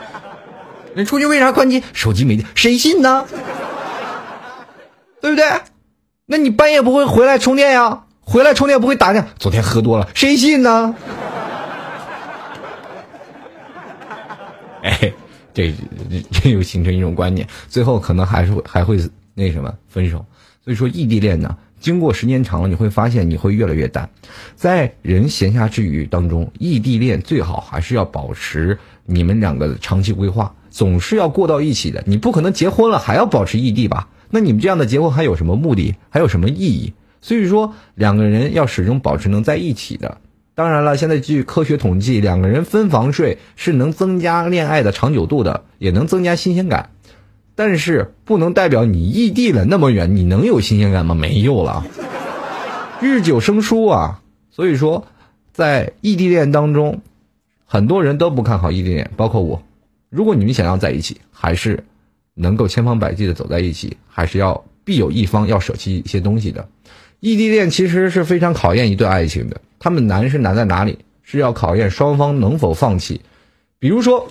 [0.96, 1.82] 你出去为啥关机？
[1.92, 3.26] 手机没电，谁信呢？
[5.20, 5.44] 对不对？
[6.24, 8.04] 那你半夜不会回来充电呀？
[8.22, 9.22] 回来充电不会打电？
[9.38, 10.94] 昨天喝多了，谁信呢？
[14.82, 15.12] 哎，
[15.52, 15.74] 这
[16.32, 18.98] 这又形成一种观念，最后可能还是会还会
[19.34, 20.24] 那什么分手。
[20.64, 24.08] 所以说，异地恋呢，经过时间长了，你会发现你会越来越淡。
[24.54, 30.54] 在人闲暇之余当中，异地恋最好还是要保持你们两个的长期规划。
[30.76, 34.08] 总是要过到一起的，你不可能结婚了还要保持异地吧？
[34.28, 35.94] 那你们这样的结婚还有什么目的？
[36.10, 36.92] 还有什么意义？
[37.22, 40.18] 所以说，两个人要始终保持能在一起的。
[40.54, 46.90] 当然了，现在据科学统计，两个人分房睡是能增加恋爱的长久度的，也能增加新鲜感。
[47.54, 51.14] 但是不能代表你异地了那么远，你能有新鲜感吗？
[51.14, 51.86] 没有了，
[53.00, 54.20] 日久生疏啊。
[54.50, 55.06] 所以说，
[55.54, 57.00] 在异地恋当中，
[57.64, 59.62] 很多人都不看好异地恋，包括我。
[60.16, 61.84] 如果你们想要在一起，还是
[62.32, 66.66] 能够千方百计的走在一起，还是要必有一方要舍弃一些东西的。
[67.20, 71.00] 异地恋其实是非常考验一段爱情的，他们难是难在哪里？
[71.22, 73.20] 是要考验双方能否放弃。
[73.78, 74.28] 比如说，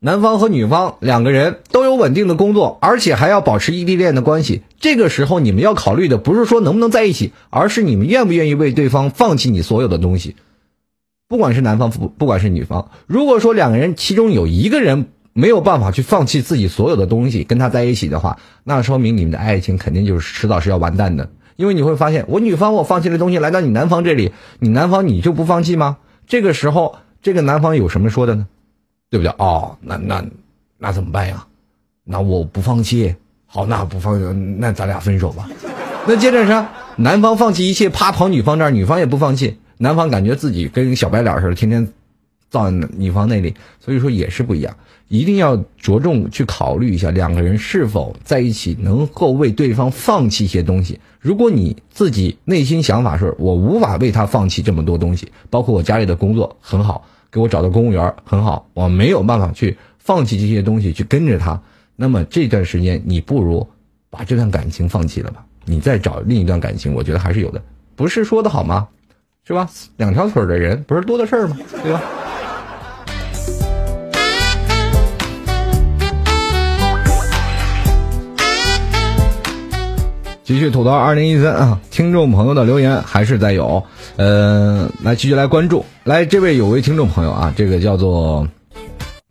[0.00, 4.62] 男方和女方两个人都有稳定的工作，而且还要保持异地恋的关系。
[4.80, 10.34] 这个时候，你们要考虑的不是说能不能在一起，而是你们愿不愿意为对方放弃你所有的东西。
[11.28, 21.28] 不管是男方不不管是女方，如果说两个人其中有一个人没有办法去放弃自己所有的东西跟他在一起的话，那说明你们的爱情肯定就是迟早是要完蛋的。
[21.56, 25.98] 因为你会发现，我女方我放弃的东西来到你男方这里，你男方你就不放弃吗？
[26.26, 28.46] 这个时候，这个男方有什么说的呢？
[29.10, 29.34] 对不对？
[29.38, 30.24] 哦，那那
[30.78, 31.44] 那怎么办呀？
[32.04, 33.14] 那我不放弃，
[33.46, 35.46] 好，那不放，那咱俩分手吧。
[36.06, 36.66] 那接着是
[36.96, 39.58] 男方放弃一切，啪跑女方这儿，女方也不放弃。
[39.78, 41.88] 男方感觉自己跟小白脸似的，天天
[42.50, 44.76] 造女方那里，所以说也是不一样。
[45.08, 51.00] 一定要着重去考虑一下，两个人是否在一起能够为对方放弃一些东西。
[51.18, 61.62] 如果你自己内心想法是我无法为他放弃这么多东西，包括我家里的工作很好，给我找到公务员很好，我没有办法去放弃这些东西去跟着他，
[61.96, 63.66] 那么这段时间你不如
[64.10, 67.62] 把这段感情放弃了吧，你再找另一段感情，我觉得还是有的。
[67.96, 68.88] 不是说的好吗？
[69.48, 69.66] 是吧？
[69.96, 71.56] 两条腿的人不是多的事儿吗？
[71.82, 72.02] 对吧？
[80.44, 83.82] 继续吐槽二零一三啊，听众朋友的留言还是在有，
[84.16, 88.46] 呃，来继续来关注，来这位有位听众朋友啊，这个叫做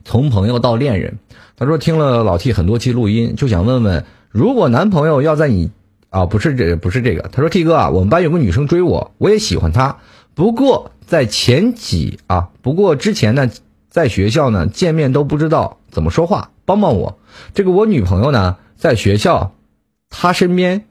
[0.03, 1.15] 从朋友到恋人，
[1.55, 5.69] 他说听了老 T 很多期录音，就想问问，如果男朋友要在你
[6.17, 9.97] 啊，不是这不是这个，他说 T 哥啊，我们班有个女生追我，我也喜欢她，
[10.33, 13.49] 不过在前几啊，不过之前呢，
[13.89, 17.19] 在学校呢见面都不知道怎么说话，帮帮我，
[17.53, 19.51] 这个我女朋友呢在学校，
[20.09, 20.85] 她身边。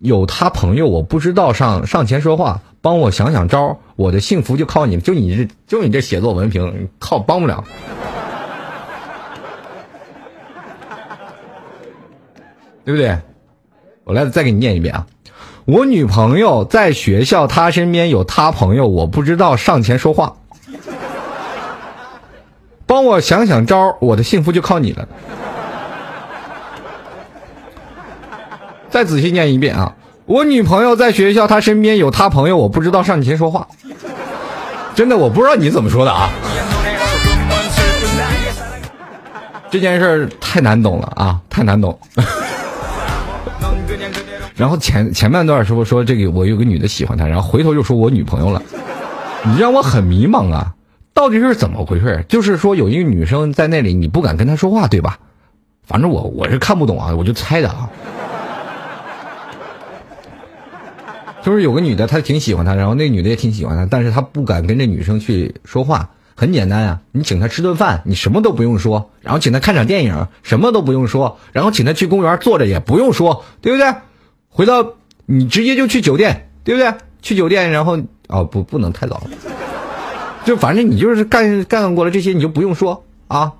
[0.00, 7.64] 有他朋友，我不知道上上前说话，帮我想想招我的幸福就靠你，就你这就你这写作文凭，靠帮不了，
[12.84, 13.18] 对不对？
[14.08, 15.04] 我来再给你念一遍啊！
[15.66, 20.34] 我女朋友在学校，她身边有她朋友，我不知道上前说话，
[22.86, 25.06] 帮我想想招我的幸福就靠你了。
[28.88, 29.94] 再仔细念一遍啊！
[30.24, 33.68] 我女朋友在学校，她身边有她朋友，我不知道上前说话。
[34.94, 36.30] 真的，我不知道你怎么说的啊！
[39.70, 42.00] 这件事太难懂了啊，太难懂。
[44.56, 48.60] 然后前前半段时候说这个，我有个女的喜欢他，然后回头又说我女朋友了，
[49.44, 50.74] 你让我很迷茫啊！
[51.14, 52.24] 到底是怎么回事？
[52.28, 55.18] 就是说有一个女生在那里，你不敢跟她说话，对吧？
[55.84, 57.88] 反正我我是看不懂啊，我就猜的啊。
[61.40, 66.10] 就是有个女的，她挺喜欢他，然后那女的也挺喜欢他，但是他不敢跟这女生去说话。
[66.38, 73.92] 很简单呀，你请他吃顿饭，你什么都不用说；然后请他看场电影，什么都不用说；然后请他去公园坐着也不用说，对不对？
[74.48, 74.92] 回到
[75.26, 76.94] 你直接就去酒店，对不对？
[77.22, 79.20] 去酒店，然后哦不不能太早，
[80.44, 83.54] 就反正你就是干干过了这些，你就不用说啊。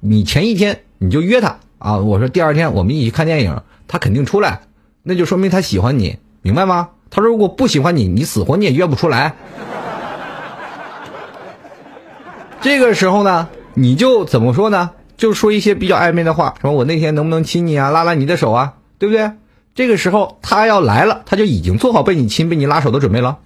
[0.00, 4.62] 你前一天你就约他啊，我说第二天我们一起看电影，他肯定出来，
[5.02, 6.88] 那就说明他喜欢你，明白吗？
[7.10, 9.34] 他说：“如果不喜欢你，你死活你也约不出来。
[12.64, 14.92] 这个时候呢，你就怎么说呢？
[15.18, 19.32] 就说一些比较暧昧的话，说我那天能不能亲你啊，拉拉你的手啊，对不对？
[19.74, 23.36] 这个时候他要来了，他就已经做好被你亲、被你拉手的准备了。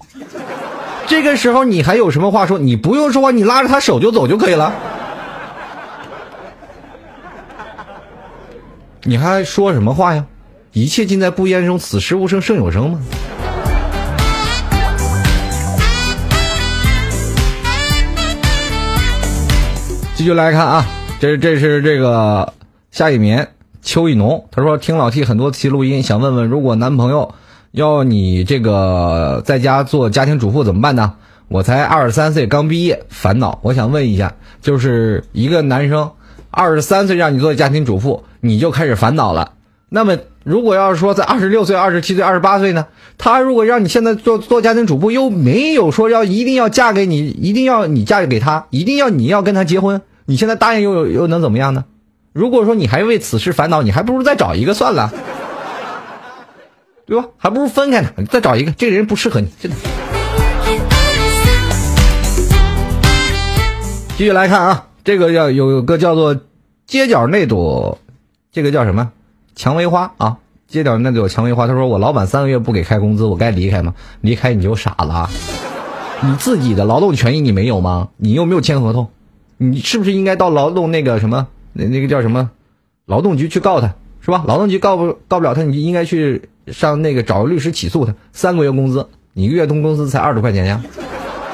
[1.08, 2.60] 这个时候你还有什么话说？
[2.60, 4.72] 你不用说话，你拉着他手就走就可以了。
[9.02, 10.24] 你还说什么话呀？
[10.72, 13.00] 一切尽在不言中，此时无声胜有声吗？”
[20.18, 20.84] 继续来看啊，
[21.20, 22.52] 这这是这个
[22.90, 23.50] 夏一眠
[23.82, 27.36] 秋意浓，他说听老 T 很多期录音，想问问如果男朋友
[27.70, 31.14] 要你这个在家做家庭主妇怎么办呢？
[31.46, 36.10] 我才二十三岁刚毕业，烦恼，我想问一下，就是一个男生
[36.50, 39.52] 二十三岁让你做家庭主妇，你就开始烦恼了。
[39.88, 42.86] 那么如果要是说在二十六岁、二十七岁、二十八岁呢？
[43.18, 50.02] 他如果让你现在做做家庭主妇，又没有说要一定要嫁给你，一定要你嫁给他，一定要你要跟他结婚。
[50.30, 51.86] 你现在答应又又能怎么样呢？
[52.34, 55.10] 如果说你还为此事烦恼，你还不如再找一个算了，
[57.06, 57.28] 对吧？
[57.38, 59.76] 还不如分开呢，再找一个，这个人不适合你，真的。
[64.18, 66.36] 继续来看啊，这个叫有个叫做
[66.86, 67.96] 街角那朵，
[68.52, 69.10] 这个叫什么？
[69.56, 71.66] 蔷薇花啊，街角那朵蔷薇花。
[71.66, 73.94] 他说我老板三个月不给开工资，我该离开吗？
[74.20, 75.30] 离开你就傻了，
[76.20, 78.08] 你自己的劳动权益你没有吗？
[78.18, 79.08] 你又没有签合同？
[79.58, 82.50] 你是不是应该到劳动那个什么那那个叫什么
[83.04, 84.44] 劳动局去告他，是吧？
[84.46, 88.14] 劳动局告不告不了他，你就应该去上那个找律师起诉他。
[88.32, 90.82] 三个月工资，你一个月工工资才二十块钱呀，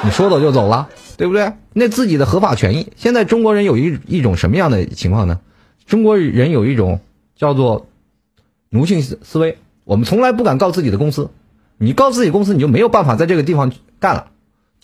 [0.05, 1.53] 你说走就走了，对不对？
[1.73, 2.93] 那自己的合法权益。
[2.97, 5.41] 现在中国人有一一种什么样的情况呢？
[5.87, 7.01] 中国人有一种
[7.37, 7.87] 叫做
[8.71, 11.31] 奴性思思维，我们从来不敢告自己的公司，
[11.79, 14.27] 你告自己公司，你就没有办法在这个地方干了。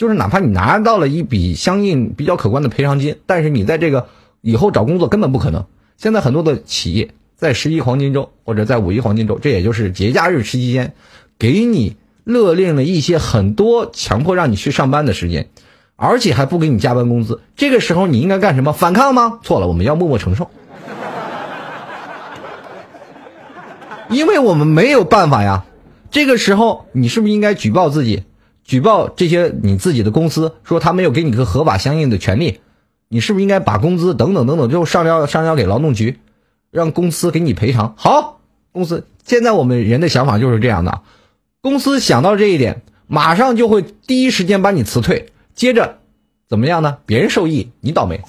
[0.00, 4.06] 就是哪怕你拿到了一笔相应比较可观的赔偿金，但是你在这个
[4.40, 5.66] 以后找工作根本不可能。
[5.98, 10.94] 现在很多的企业在十一黄金周或者在五一黄金周，这也就是节假日期间，
[11.38, 15.50] 给你勒令了一些很多强迫让你去上班的时间，
[15.96, 17.42] 而且还不给你加班工资。
[17.54, 18.72] 这个时候你应该干什么？
[18.72, 19.38] 反抗吗？
[19.42, 20.50] 错了，我们要默默承受，
[24.08, 25.66] 因为我们没有办法呀。
[26.10, 28.22] 这个时候你是不是应该举报自己？
[28.70, 32.60] 举报这些你自己的公司，说他没有给你个合法相应的权利，
[33.08, 36.20] 你是不是应该把工资等等等等就上交上交给劳动局，
[36.70, 37.94] 让公司给你赔偿？
[37.96, 38.38] 好，
[38.70, 41.00] 公司现在我们人的想法就是这样的，
[41.60, 45.98] 公司想到这一点，马上就会第一时间把你辞退，接着
[46.48, 46.98] 怎么样呢？
[47.06, 48.20] 别人受益，你倒霉。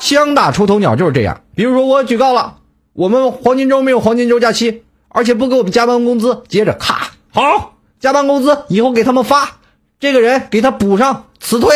[0.00, 1.42] 枪打出头鸟就是这样。
[1.54, 2.58] 比如说我举报了，
[2.92, 6.42] 我们黄金周没有黄金周假期而且不给我们加班工资。
[6.48, 9.58] 接着咔，好，加班工资以后给他们发，
[10.00, 11.70] 这个人给他补上，辞退。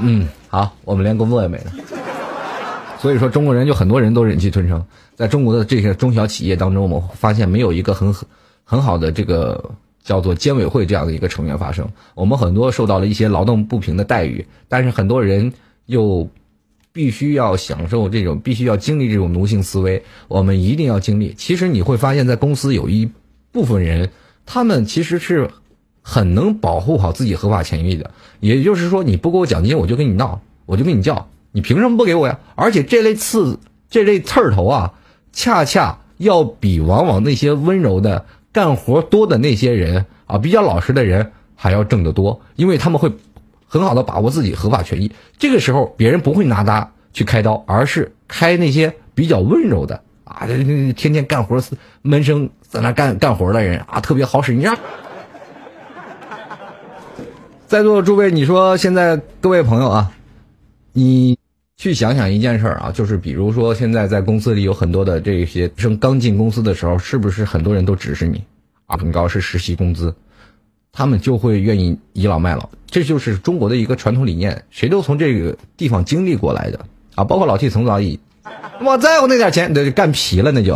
[0.00, 1.72] 嗯，好，我们连工作也没了。
[2.98, 4.82] 所以说，中国人就很多人都忍气吞声。
[5.14, 8.12] 在中国的这些中小企业当中，我们发现没有一个很
[8.64, 9.62] 很好的这个
[10.02, 11.86] 叫做监委会这样的一个成员发生。
[12.14, 15.52] 我们很多受到了一些劳动不平的待遇，但是很多人
[15.84, 16.26] 又
[16.90, 20.02] 必须要享受这种，必须要经历这种奴性思维。
[20.26, 21.34] 我们一定要经历。
[21.34, 23.10] 其实你会发现在公司有一
[23.52, 24.10] 部分人，
[24.46, 25.50] 他们其实是
[26.02, 28.10] 很能保护好自己合法权益的。
[28.40, 32.38] 也就是说，你不给我奖金，我就跟你闹，我就跟你叫，你凭什么不给我呀？
[32.54, 34.94] 而且这类刺这类刺儿头啊。
[35.36, 43.10] 恰恰要比往往那些温柔的、干活多的那些人啊，比较老实的人还要挣得多，因为他们会
[43.66, 45.10] 很好的把握自己合法权益。
[45.38, 50.00] 这个时候，别人不会拿他去开刀，而是开那些比较温柔的
[50.34, 50.56] 啊，这
[50.92, 51.62] 天天干活
[52.02, 54.52] 闷声在那干干活的人啊，特别好使。
[54.52, 54.78] 你看，
[57.66, 60.12] 在座的诸位，你说现在各位朋友啊，
[60.92, 61.38] 你。
[61.76, 68.44] 去想想一件事儿啊，就是比如说现在在公司里有很多的这些生刚进公司的时候，是不是很多人都指使你
[68.86, 68.96] 啊？
[68.96, 70.14] 很高是实习工资，
[70.92, 77.24] 他们就会愿意倚老卖老，这就是中国的一个传统理念，谁都从这个地方经历过来的啊。
[77.24, 78.20] 包括老 T 从早已，
[78.80, 80.74] 我在乎那点钱，那就干皮了那就，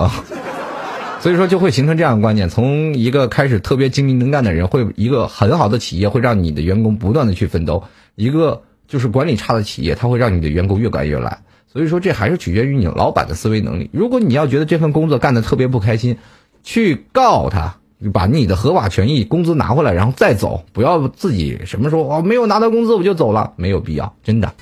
[1.21, 8.62] 所以说就会形成这样的观念：从一个开始特别精明能干的人，会一个很好的企业会让你的员工不断的去奋斗，一个。
[8.89, 11.43] 就是管理差的企业，它会让你的员工越干越懒。
[11.71, 13.91] 所以说，这还是取决于你老板的思维能力。
[13.93, 16.16] 如果你要觉得这份工作干的特别不开心，
[16.62, 17.77] 去告他，
[18.14, 24.55] 把你的合法权益、工资拿回来，然后再走，不要自己什么时候哦没有拿到工资我就走了，没有必要，真的。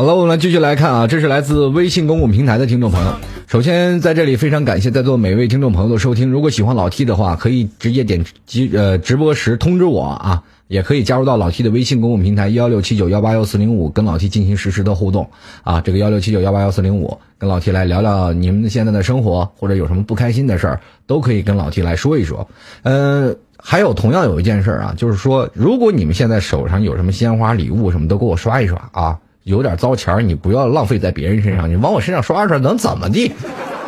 [0.00, 3.12] 好了，我们继续来看啊，这是来自微信公共平台的听众朋友。
[3.46, 6.30] 首先，在这里非常感谢在座每位听众朋友的收听。
[6.30, 15.28] 如果喜欢老 T 的话，可以直接点击呃直播时通知我啊，也可以加入到老 T 的微信公共平台幺六七九幺八幺四零五，跟老 T 进行实时的互动
[15.64, 15.82] 啊。
[15.82, 22.48] 这个幺六七九幺八幺四零五，跟老 T 来聊聊你们现在的生活，或者有什么不开心的事儿，都可以跟老 T 来说一说。
[22.84, 29.18] 呃，还有同样有一件事儿啊，就是说，如果你们现在手上有什么鲜花、礼物什么，都给我刷一刷啊。
[29.44, 33.28] 有点糟钱你不要浪费在别人身上，你往我身上刷刷能怎么地？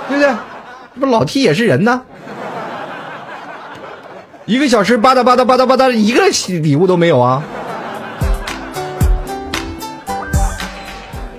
[0.09, 0.33] 对不对？
[0.99, 2.03] 不老 T 也是人呢。
[4.45, 6.21] 一个小时吧嗒吧嗒吧嗒吧嗒，一个
[6.61, 7.43] 礼物都没有啊！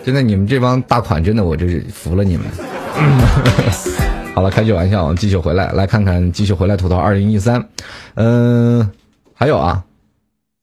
[0.06, 2.46] 真的，你们这帮大款，真的我真是服了你们。
[4.34, 7.64] 好了，开句玩笑，继续回来，来看看继续回来吐槽二零一三。
[8.16, 8.90] 嗯，
[9.34, 9.84] 还有啊。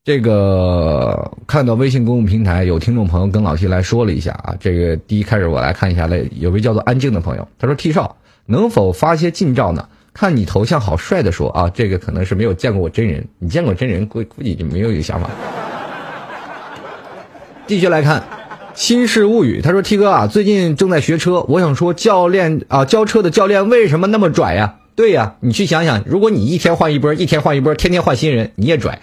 [0.03, 9.87] 这个看到微信公共平台有听众朋友跟老 T 来说了一下啊，这个第一开始我来看一下嘞，有位叫做安静的朋友，他说 T 少能否发些近照呢？
[10.15, 15.29] 看你头像好帅的说啊，这个可能是没有见过我真人，你见过真人估估计就没有一个想法。
[17.67, 18.25] 继续来看
[18.75, 24.77] 新事物语，他说 T 哥啊，最近正在学车，我想说教练啊，教车的教练为什么那么拽呀？
[24.97, 28.99] 对呀，你去想想，如果你一天换一波，一天换一波，天天换新人，你也拽。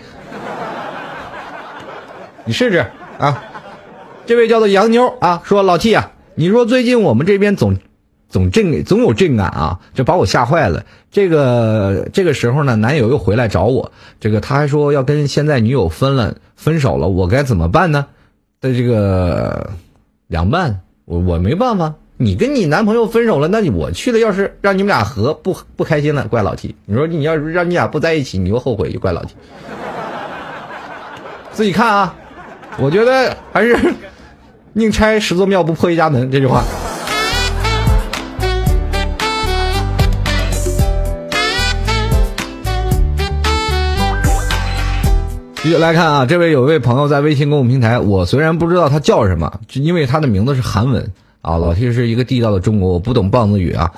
[2.47, 2.85] 你试试
[3.19, 3.43] 啊！
[4.25, 7.77] 这位叫做杨妞啊，说老 T 啊，你说最近我们这边总
[8.29, 10.85] 总震总有震感啊，这把我吓坏了。
[11.11, 18.07] 这个这个时候呢，男友又回来找我，这个他还说要跟现在女友分了分手了，我该怎么办呢？
[18.61, 19.71] 的这个
[20.27, 21.93] 凉拌，我我没办法。
[22.19, 26.75] 你跟你男朋友分手了，那我去了，要是让你们俩和不不开心了，怪老 T。
[26.85, 29.35] 你说你要是让你俩不在一起，你又后悔，就怪老 T。
[31.51, 32.15] 自己看啊。
[32.79, 33.75] 我觉得还是
[34.73, 36.63] 宁拆十座庙不破一家门这句话。
[45.63, 51.11] 继续来看啊，这位有一位朋友在微信公众平台，我虽然不知道他叫什么，因为他的名字是韩文
[51.41, 51.57] 啊。
[51.57, 53.91] 老 T 是一个地道的中国，我不懂棒子语啊。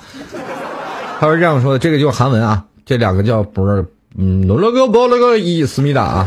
[1.20, 3.84] 他是这样说的，这个就是韩文啊，这两个叫不是
[4.16, 6.26] 嗯，罗了个包了个伊思密达啊。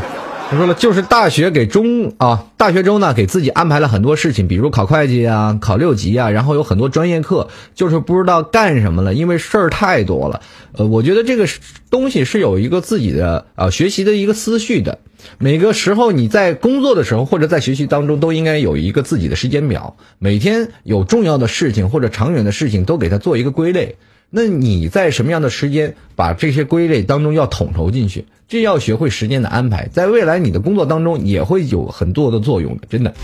[0.50, 10.42] 他说了，就是大学给中啊，大学中呢给自己安排了很多事情，比如考会计啊，考六级啊，然后有很多专业课，就是不知道干什么了，因为事儿太多了。
[10.72, 11.48] 呃，我觉得这个
[11.90, 14.98] 东西是有一个自己的啊学习的一个思绪的。
[15.38, 23.96] 每个时候你在工作的时候或者在学习当中都应该有一个自己的时间表，每天有重要的事情或者长远的事情都给他做一个归类。
[24.30, 28.26] 那你在什么样的时间把这些归类当中要统筹进去？
[28.46, 33.14] 这要学会时间的安排，在未来你的工作当中也会有很多的作用的，真的。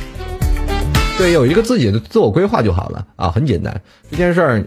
[1.19, 3.83] 对，有一个自己的自我规划就好了啊，很简单。
[4.11, 4.65] 这件事儿，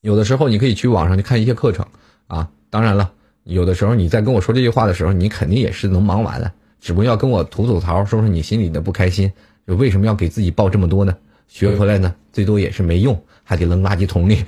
[0.00, 1.84] 有的时候你可以去网上去看一些课程
[2.28, 2.48] 啊。
[2.70, 3.10] 当然了，
[3.42, 9.32] 有的时候你在跟我说这句话的时候，你肯定也是能忙完的，只不过要跟我吐吐槽，说说你心里的不开心，
[9.64, 11.16] 为什么要给自己报这么多呢？
[11.48, 14.44] 学回来呢，最多也是没用，还得扔垃圾桶里。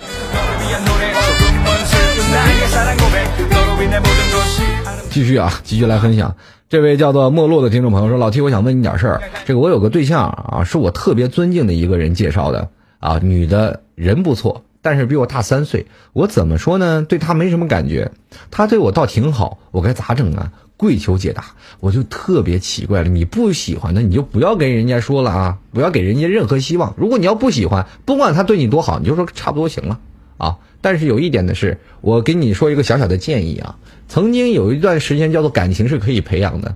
[5.14, 6.34] 继续啊，继续来分享。
[6.68, 9.22] 这位叫做陌路的听众朋友说：“老 T，我想问你点事儿。
[9.44, 15.86] 这个我有个对象啊，是我特别尊敬的一个人介绍的啊，女的人不错，但是比我大三岁。
[16.14, 17.06] 我怎么说呢？
[17.08, 18.10] 对她没什么感觉，
[18.50, 20.50] 她对我倒挺好，我该咋整啊？
[20.76, 21.44] 跪求解答。
[21.78, 26.92] 我就特别奇怪了，你不喜欢的你就不要跟人家说了啊，不要给人家任何希望。
[26.96, 30.00] 如果你要不喜欢，不管他对你多好，你就说差不多行了
[30.36, 30.56] 啊。
[30.80, 33.76] 但是有一点的是，我给你说一个小小的建议啊。”
[34.06, 36.74] 曾经有一段时间叫做感情是可以培养的，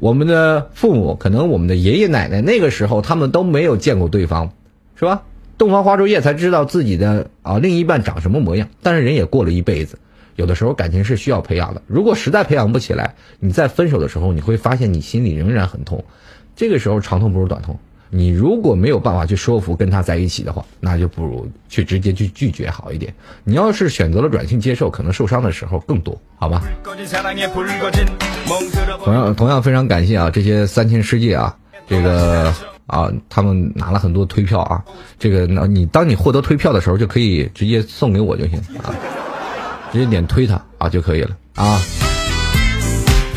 [0.00, 4.50] 我们的父母可能我们的爷爷奶奶那个时候他们都没有见过对方，
[4.96, 5.22] 是吧？
[5.56, 9.96] 洞房花烛夜才知道自己的啊另一半长什么模样，但是人也过了一辈子，
[10.34, 11.80] 有的时候感情是需要培养的。
[11.86, 16.04] 如果实在培养不起来，你在分手的时候你会发现你心里仍然很痛，
[16.56, 17.78] 这个时候长痛不如短痛。
[18.12, 23.14] 你如果没有办法去说服跟他在一起的话，那就不如去直接去拒绝好一点。
[23.44, 26.60] 你要是选择了软性接受，可能受伤的时候更多，好吧？
[29.04, 31.56] 同样，同样非常感谢啊，这些三千世界啊，
[31.86, 32.52] 这个
[32.86, 34.82] 啊，他们拿了很多推票啊，
[35.16, 38.90] 这个那你当你获得推票的时候，就可以直接送给我就行啊，
[39.92, 41.80] 直接点推他啊就可以了啊。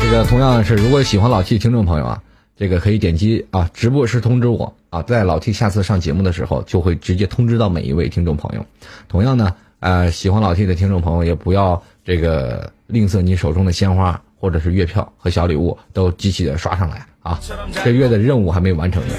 [0.00, 2.20] 这个同样是，如果喜欢老七听众朋友啊。
[2.56, 8.64] 这个可以点击啊，直播时通知我啊，在老 T 下次上节目的时候，就会直接通知到每一位听众朋友。
[9.08, 17.40] 同样呢，呃，喜欢老 T 的听众朋友也不要这个吝啬你手中的鲜花或者是月票和小礼物，都积极的刷上来啊！
[17.84, 19.14] 这月的任务还没完成呢。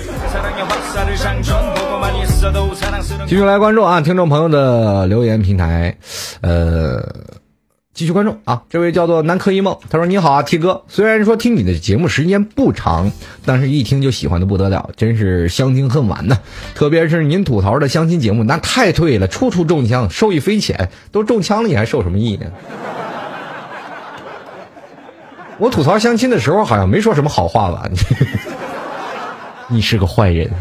[3.27, 5.97] 继续来关注啊，听众朋友的留言平台，
[6.39, 7.03] 呃。
[7.95, 8.61] 继续关注啊！
[8.69, 13.09] 这位叫做南柯一梦，他说：“你好啊，T 哥，虽然说听你的节目时间不长，
[13.45, 16.37] 但是一听就喜欢的不得了，真是相听恨晚呢。
[16.75, 20.89] 特别是您吐槽的相亲节目，那太对了，处处中枪，受益匪浅。
[21.09, 22.47] 都中枪了，你还受什么益呢？
[25.57, 27.89] 我吐槽相亲的时候，好像没说什么好话吧？
[29.69, 30.51] 你是个坏人。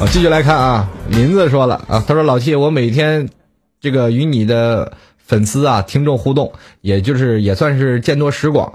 [0.00, 3.28] 好，继续来看啊，林子说了啊，他说老谢我每天。”
[3.80, 8.72] 这个与你的粉丝啊、听众互动，也就是也算是见多识广。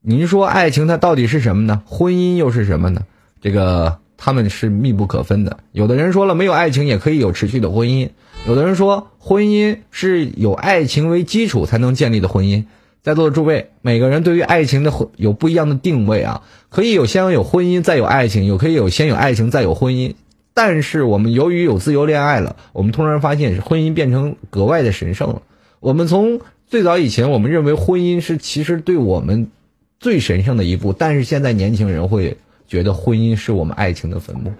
[0.00, 1.82] 您说爱情它到底是什么呢？
[1.84, 3.02] 婚姻又是什么呢？
[3.40, 5.58] 这个他们是密不可分的。
[5.72, 8.08] 有的人说了，没有爱情也可以有持续的婚姻；
[8.46, 12.64] 有的人说，婚姻是有爱情为基础才能建立的婚姻。
[13.02, 20.14] 在座的诸位，每个人对于爱情的有不一样的定位啊，可以有先有婚姻再有爱情，有可以有先有爱情再有婚姻。
[20.58, 25.40] 但是我们由于有自由恋爱了，我们突然发现婚姻变成格外的神圣了。
[25.78, 29.52] 我们从最早以前，我们认为婚姻是其实对我们
[30.00, 32.36] 最神圣的一步，但是现在年轻人会
[32.66, 34.52] 觉得婚姻是我们爱情的坟墓，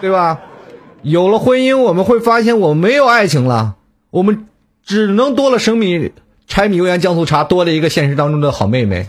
[0.00, 0.40] 对吧？
[1.02, 3.74] 有了婚姻，我们会发现我们没有爱情了，
[4.10, 4.46] 我们
[4.84, 6.12] 只能多了生米
[6.46, 9.04] 柴米油盐酱醋茶，多了一个现实当中的好妹妹。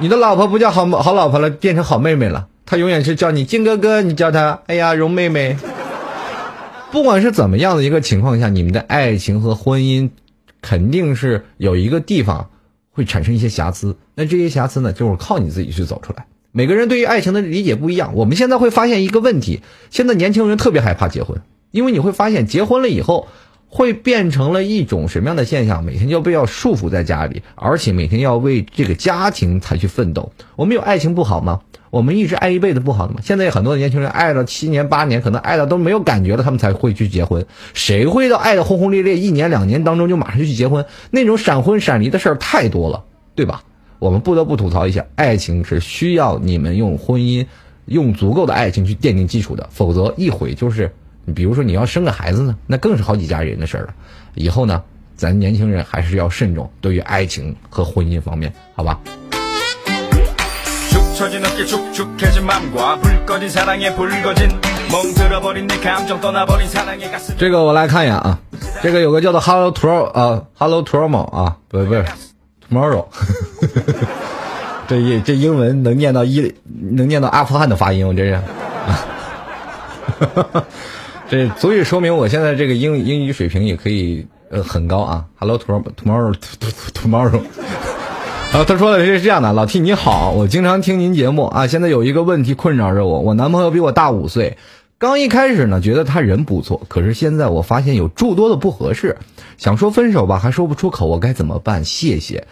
[0.00, 2.48] 你的老婆不叫好好老婆了，变成好妹妹了。
[2.66, 5.56] 她永远是叫你金哥哥，你叫她哎呀蓉妹妹。
[6.90, 10.10] 不管是怎么样的一个情况下，你们的爱情和婚姻
[10.60, 12.50] 肯定是有一个地方
[12.90, 13.96] 会产生一些瑕疵。
[14.16, 16.26] 那这些瑕疵呢，就是靠你自己去走出来。
[16.50, 18.14] 每个人对于爱情的理解不一样。
[18.14, 21.40] 我们现在会发现一个问题：现在年轻人特别害怕结婚，
[21.70, 23.28] 因为你会发现结婚了以后。
[23.74, 25.82] 会变成了一种什么样的现象？
[25.82, 30.30] 每天就被要束缚在家里，而且每天要为这个家庭才去奋斗。
[30.54, 31.60] 我们有爱情不好吗？
[31.90, 33.16] 我们一直爱一辈子不好吗？
[33.20, 37.44] 现在很多的年轻人爱了七年八年，可能爱的都没有感觉了，他们才会去结婚。
[37.72, 40.86] 谁会到爱的轰轰烈烈一年两年当中就马上就去结婚？
[41.10, 43.02] 那种闪婚闪离的事儿太多了，
[43.34, 43.64] 对吧？
[43.98, 47.44] 我们不得不吐槽一下，爱情是需要你们用婚姻，
[47.86, 50.92] 用足够的爱情去奠定基础的，否则一毁就是。
[51.24, 53.94] 你比如说你要生个孩子呢，那更是好几家人的事儿了。
[54.34, 54.82] 以后呢，
[55.16, 58.98] 咱年轻人还是要慎重，对于爱情和婚姻方面，好吧？
[67.38, 68.38] 这个我来看一眼啊，
[68.82, 72.04] 这个有个叫做 Hello Tomorrow 啊，Hello Tomorrow 啊，不是不是
[72.68, 73.06] Tomorrow，
[74.88, 78.40] 这这英文能念到一能念到阿富汗的发音，我真是。
[81.30, 85.24] 这足以说明我现在这个英英语水平也可以呃很高啊。
[85.36, 86.34] Hello tomorrow tomorrow
[86.92, 87.40] tomorrow。
[88.52, 94.58] 啊，他说的是这样的，老 T 你好，我经常听您节目啊，现在有一个问题困扰着我，我男朋友比我大五岁，
[94.98, 99.16] 刚一开始呢觉得他人不错，可是现在我发现有诸多的不合适，
[99.56, 101.84] 想说分手吧还说不出口，我该怎么办？
[101.84, 102.46] 谢谢。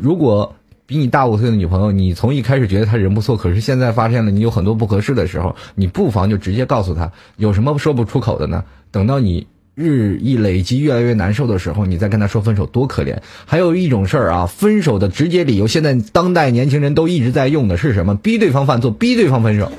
[0.00, 0.54] 如果
[0.92, 8.62] 比你大五岁的女朋友，你从一开始觉得她人不错，可是现在发现了你有很多不合适的时候，你不妨就直接告诉她，有什么说不出口的呢？
[8.90, 9.46] 等到你。
[9.74, 13.16] 日益累积，越来越难受的时候，你再跟她说分手，多可怜。
[13.46, 18.14] 还有一种事儿啊，分手的直接理由，现在当代年轻人都一直在用的是什么？
[18.16, 19.72] 逼对方犯错，逼对方分手。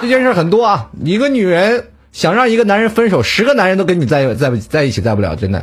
[0.00, 5.62] 这件事很多啊，一个女人想让一个男人分手，十个男人都跟你在在在一起在不了，真的。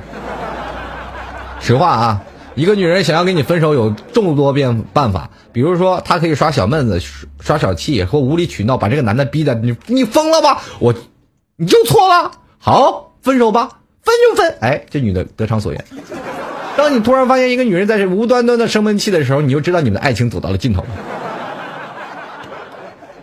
[1.59, 2.24] 实话啊，
[2.56, 6.99] 一个女人想要跟你分手，有众多变办法，比如说她可以耍小闷子、
[7.39, 10.62] 耍小气或无理取闹，把这个男的逼的你你疯了吧？
[10.80, 10.93] 我
[11.56, 13.08] 你就错了，好。
[13.22, 13.70] 分手吧，
[14.02, 14.56] 分就分。
[14.62, 15.86] 哎，这女的得偿所愿。
[16.76, 20.84] 当你突然发现一个女人在这无端端的生闷气的时候，你就知道你们的爱情走到了尽头。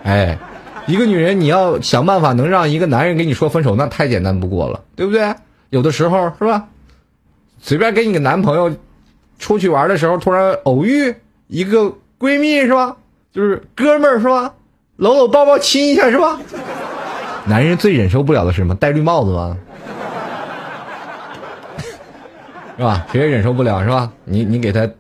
[0.05, 0.39] 哎，
[0.87, 5.35] 一个女人你要想办法能让一个男人跟你说分手，那太简单不过了，对不对？
[5.71, 6.69] 有的时候是吧？
[7.61, 8.73] 随便给你个男朋友
[9.39, 11.15] 出去玩的时候，突然偶遇
[11.47, 12.97] 一个闺蜜是吧？
[13.33, 14.55] 就是哥们儿是吧？
[14.97, 16.41] 搂搂抱抱亲一下是吧？
[17.47, 18.75] 男人最忍受不了的是什么？
[18.75, 19.57] 戴绿帽子吗？
[22.77, 23.07] 是吧？
[23.13, 24.13] 谁也忍受不了，是吧？
[24.25, 24.91] 你你给他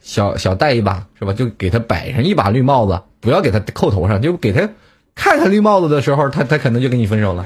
[0.00, 1.32] 小小戴一把，是吧？
[1.32, 4.68] 就给他摆上一把绿帽子，不要给他扣头上，就给他
[5.14, 7.44] 看看绿帽子的时候，他他可能就跟你分手了。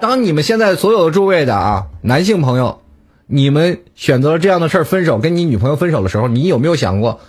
[0.00, 2.80] 当你们现在所有的诸位的啊男性朋友，
[3.26, 7.20] 你们选择了这样的事儿分手，跟你女朋友分手的时候，你有没有想过，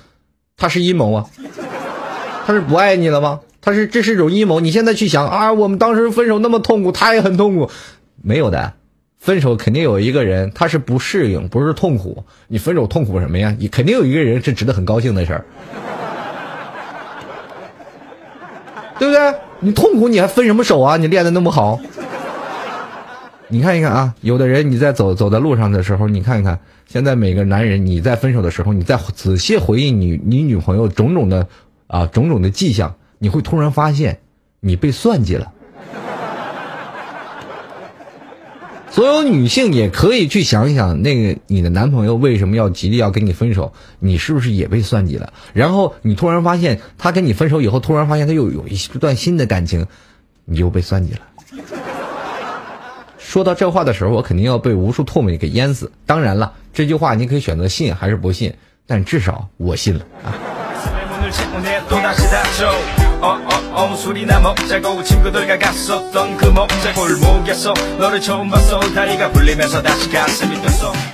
[0.55, 1.25] 他是阴谋啊？
[2.45, 3.39] 他是不爱你了吗？
[3.61, 4.59] 他是这是一种阴谋？
[4.59, 7.69] 你现在去想啊，我们当时分手那么痛苦，他也很痛苦。
[8.21, 8.73] 没有的，
[9.17, 12.23] 分手肯定有一个人他是不适应，不是痛苦。
[12.47, 13.55] 你分手痛苦什么呀？
[13.57, 15.45] 你肯定有一个人是值得很高兴的事儿，
[18.99, 19.33] 对不对？
[19.59, 20.97] 你痛苦你还分什么手啊？
[20.97, 21.79] 你练的那么好，
[23.51, 31.47] 你看一看啊，有的人你在走走在路上的时候，你看一看现在每个男人你在分手的时候，你再仔细回忆你你女朋友种种的
[31.87, 34.19] 啊种种的迹象，你会突然发现
[34.59, 35.51] 你被算计了。
[38.91, 43.73] 所有女性也可以去想一想，那个你的男朋友为什么要极力要跟你分手？
[43.97, 45.33] 你是不是也被算计了？
[45.53, 49.87] 然后你突然发现他跟你分手以后，突然发现他又有一段新的感情，
[50.45, 51.19] 你又被算计了。
[53.29, 55.91] 说到这话的时候，我肯定要被无数唾沫给淹死。
[56.07, 58.55] 当然了，这句话你可以选择信还是不信，
[58.87, 60.33] 但至少我信了啊。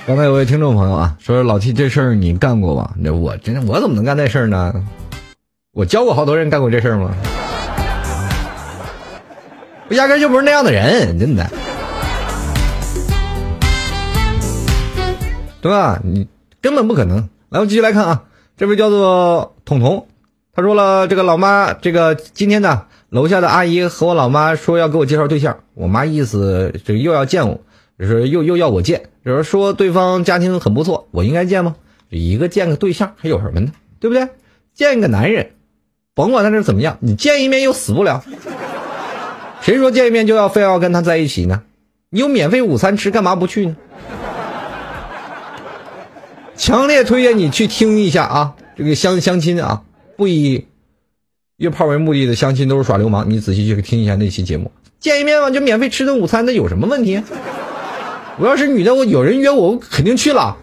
[0.06, 2.92] 刚才有位听众朋友啊，说老 T 这事儿你干过吧？
[2.96, 4.72] 那我真的我怎么能干这事儿呢？
[5.74, 7.10] 我教过好多人干过这事儿吗？
[9.90, 11.48] 我压根就不是那样的人，真的，
[15.66, 16.00] 对吧？
[16.04, 16.28] 你
[16.60, 17.28] 根本不可能。
[17.48, 18.22] 来，我们继续来看啊，
[18.56, 20.06] 这位叫做彤彤。
[20.54, 27.60] 他说了，这个老妈，这个今天呢，楼下的阿姨和我老妈说要给我介绍对象，我妈意思这又要见我，
[27.98, 31.74] 就是又又要我见，就是说对方家庭很不错，我应该见吗？
[32.10, 33.72] 一个见个对象还有什么呢？
[33.98, 34.28] 对不对？
[34.72, 35.50] 见个男人，
[36.14, 38.22] 甭管他是怎么样，你见一面又死不了，
[39.62, 41.64] 谁说见一面就要非要跟他在一起呢？
[42.10, 43.76] 你有免费午餐吃，干嘛不去呢？
[46.56, 49.82] 强烈推荐你去听一下啊，这个相相亲啊。
[50.16, 50.66] 不以
[51.58, 54.70] 约炮为目的的相亲都是耍流氓，你仔细去听一下那期节目。
[54.98, 57.22] 见一面嘛，就免费吃顿午餐，那有什么问题？
[58.38, 60.56] 我要是女的，我有人约我，我肯定去了。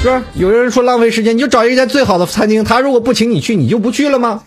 [0.00, 0.22] 是吧？
[0.34, 4.42] 有人说浪费时间，你就找一家最好的餐厅，他如果不请你去，你就不去了吗？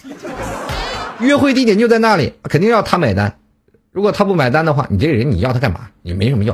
[1.20, 3.36] 约会地点就在那里，肯定要他买单。
[3.96, 5.80] 如果他不买单的话，你这个人你要他干嘛？
[6.02, 6.54] 你没什么要。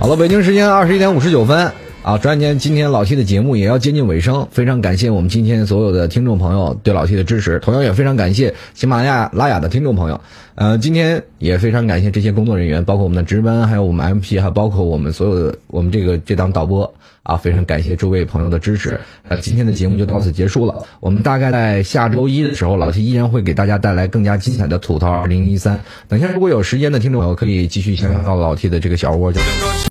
[0.00, 1.70] 好了，北京时间二十一点五十九分。
[2.06, 10.20] 啊，转眼间今天老 T 的节目也要接近尾声，非常感谢我们今天所有的听众朋友对老 T 的支持，同样也非常感谢喜马拉雅拉雅的听众朋友。
[10.54, 16.94] 呃，今天也非常感谢这些工作人员，包括我们的值班，还有我们 MP，还包括我们所有的我们这个这档导播
[17.24, 19.00] 啊，非常感谢诸位朋友的支持。
[19.26, 25.80] 呃，今天的节目就到此结束了，我们大概在下周一的时候，老 T 依然会给大家带来更加精彩的吐槽二零一三。
[26.06, 29.32] 等一下，如果有时间的听众朋友可以继续想想到老 T 的这个小窝。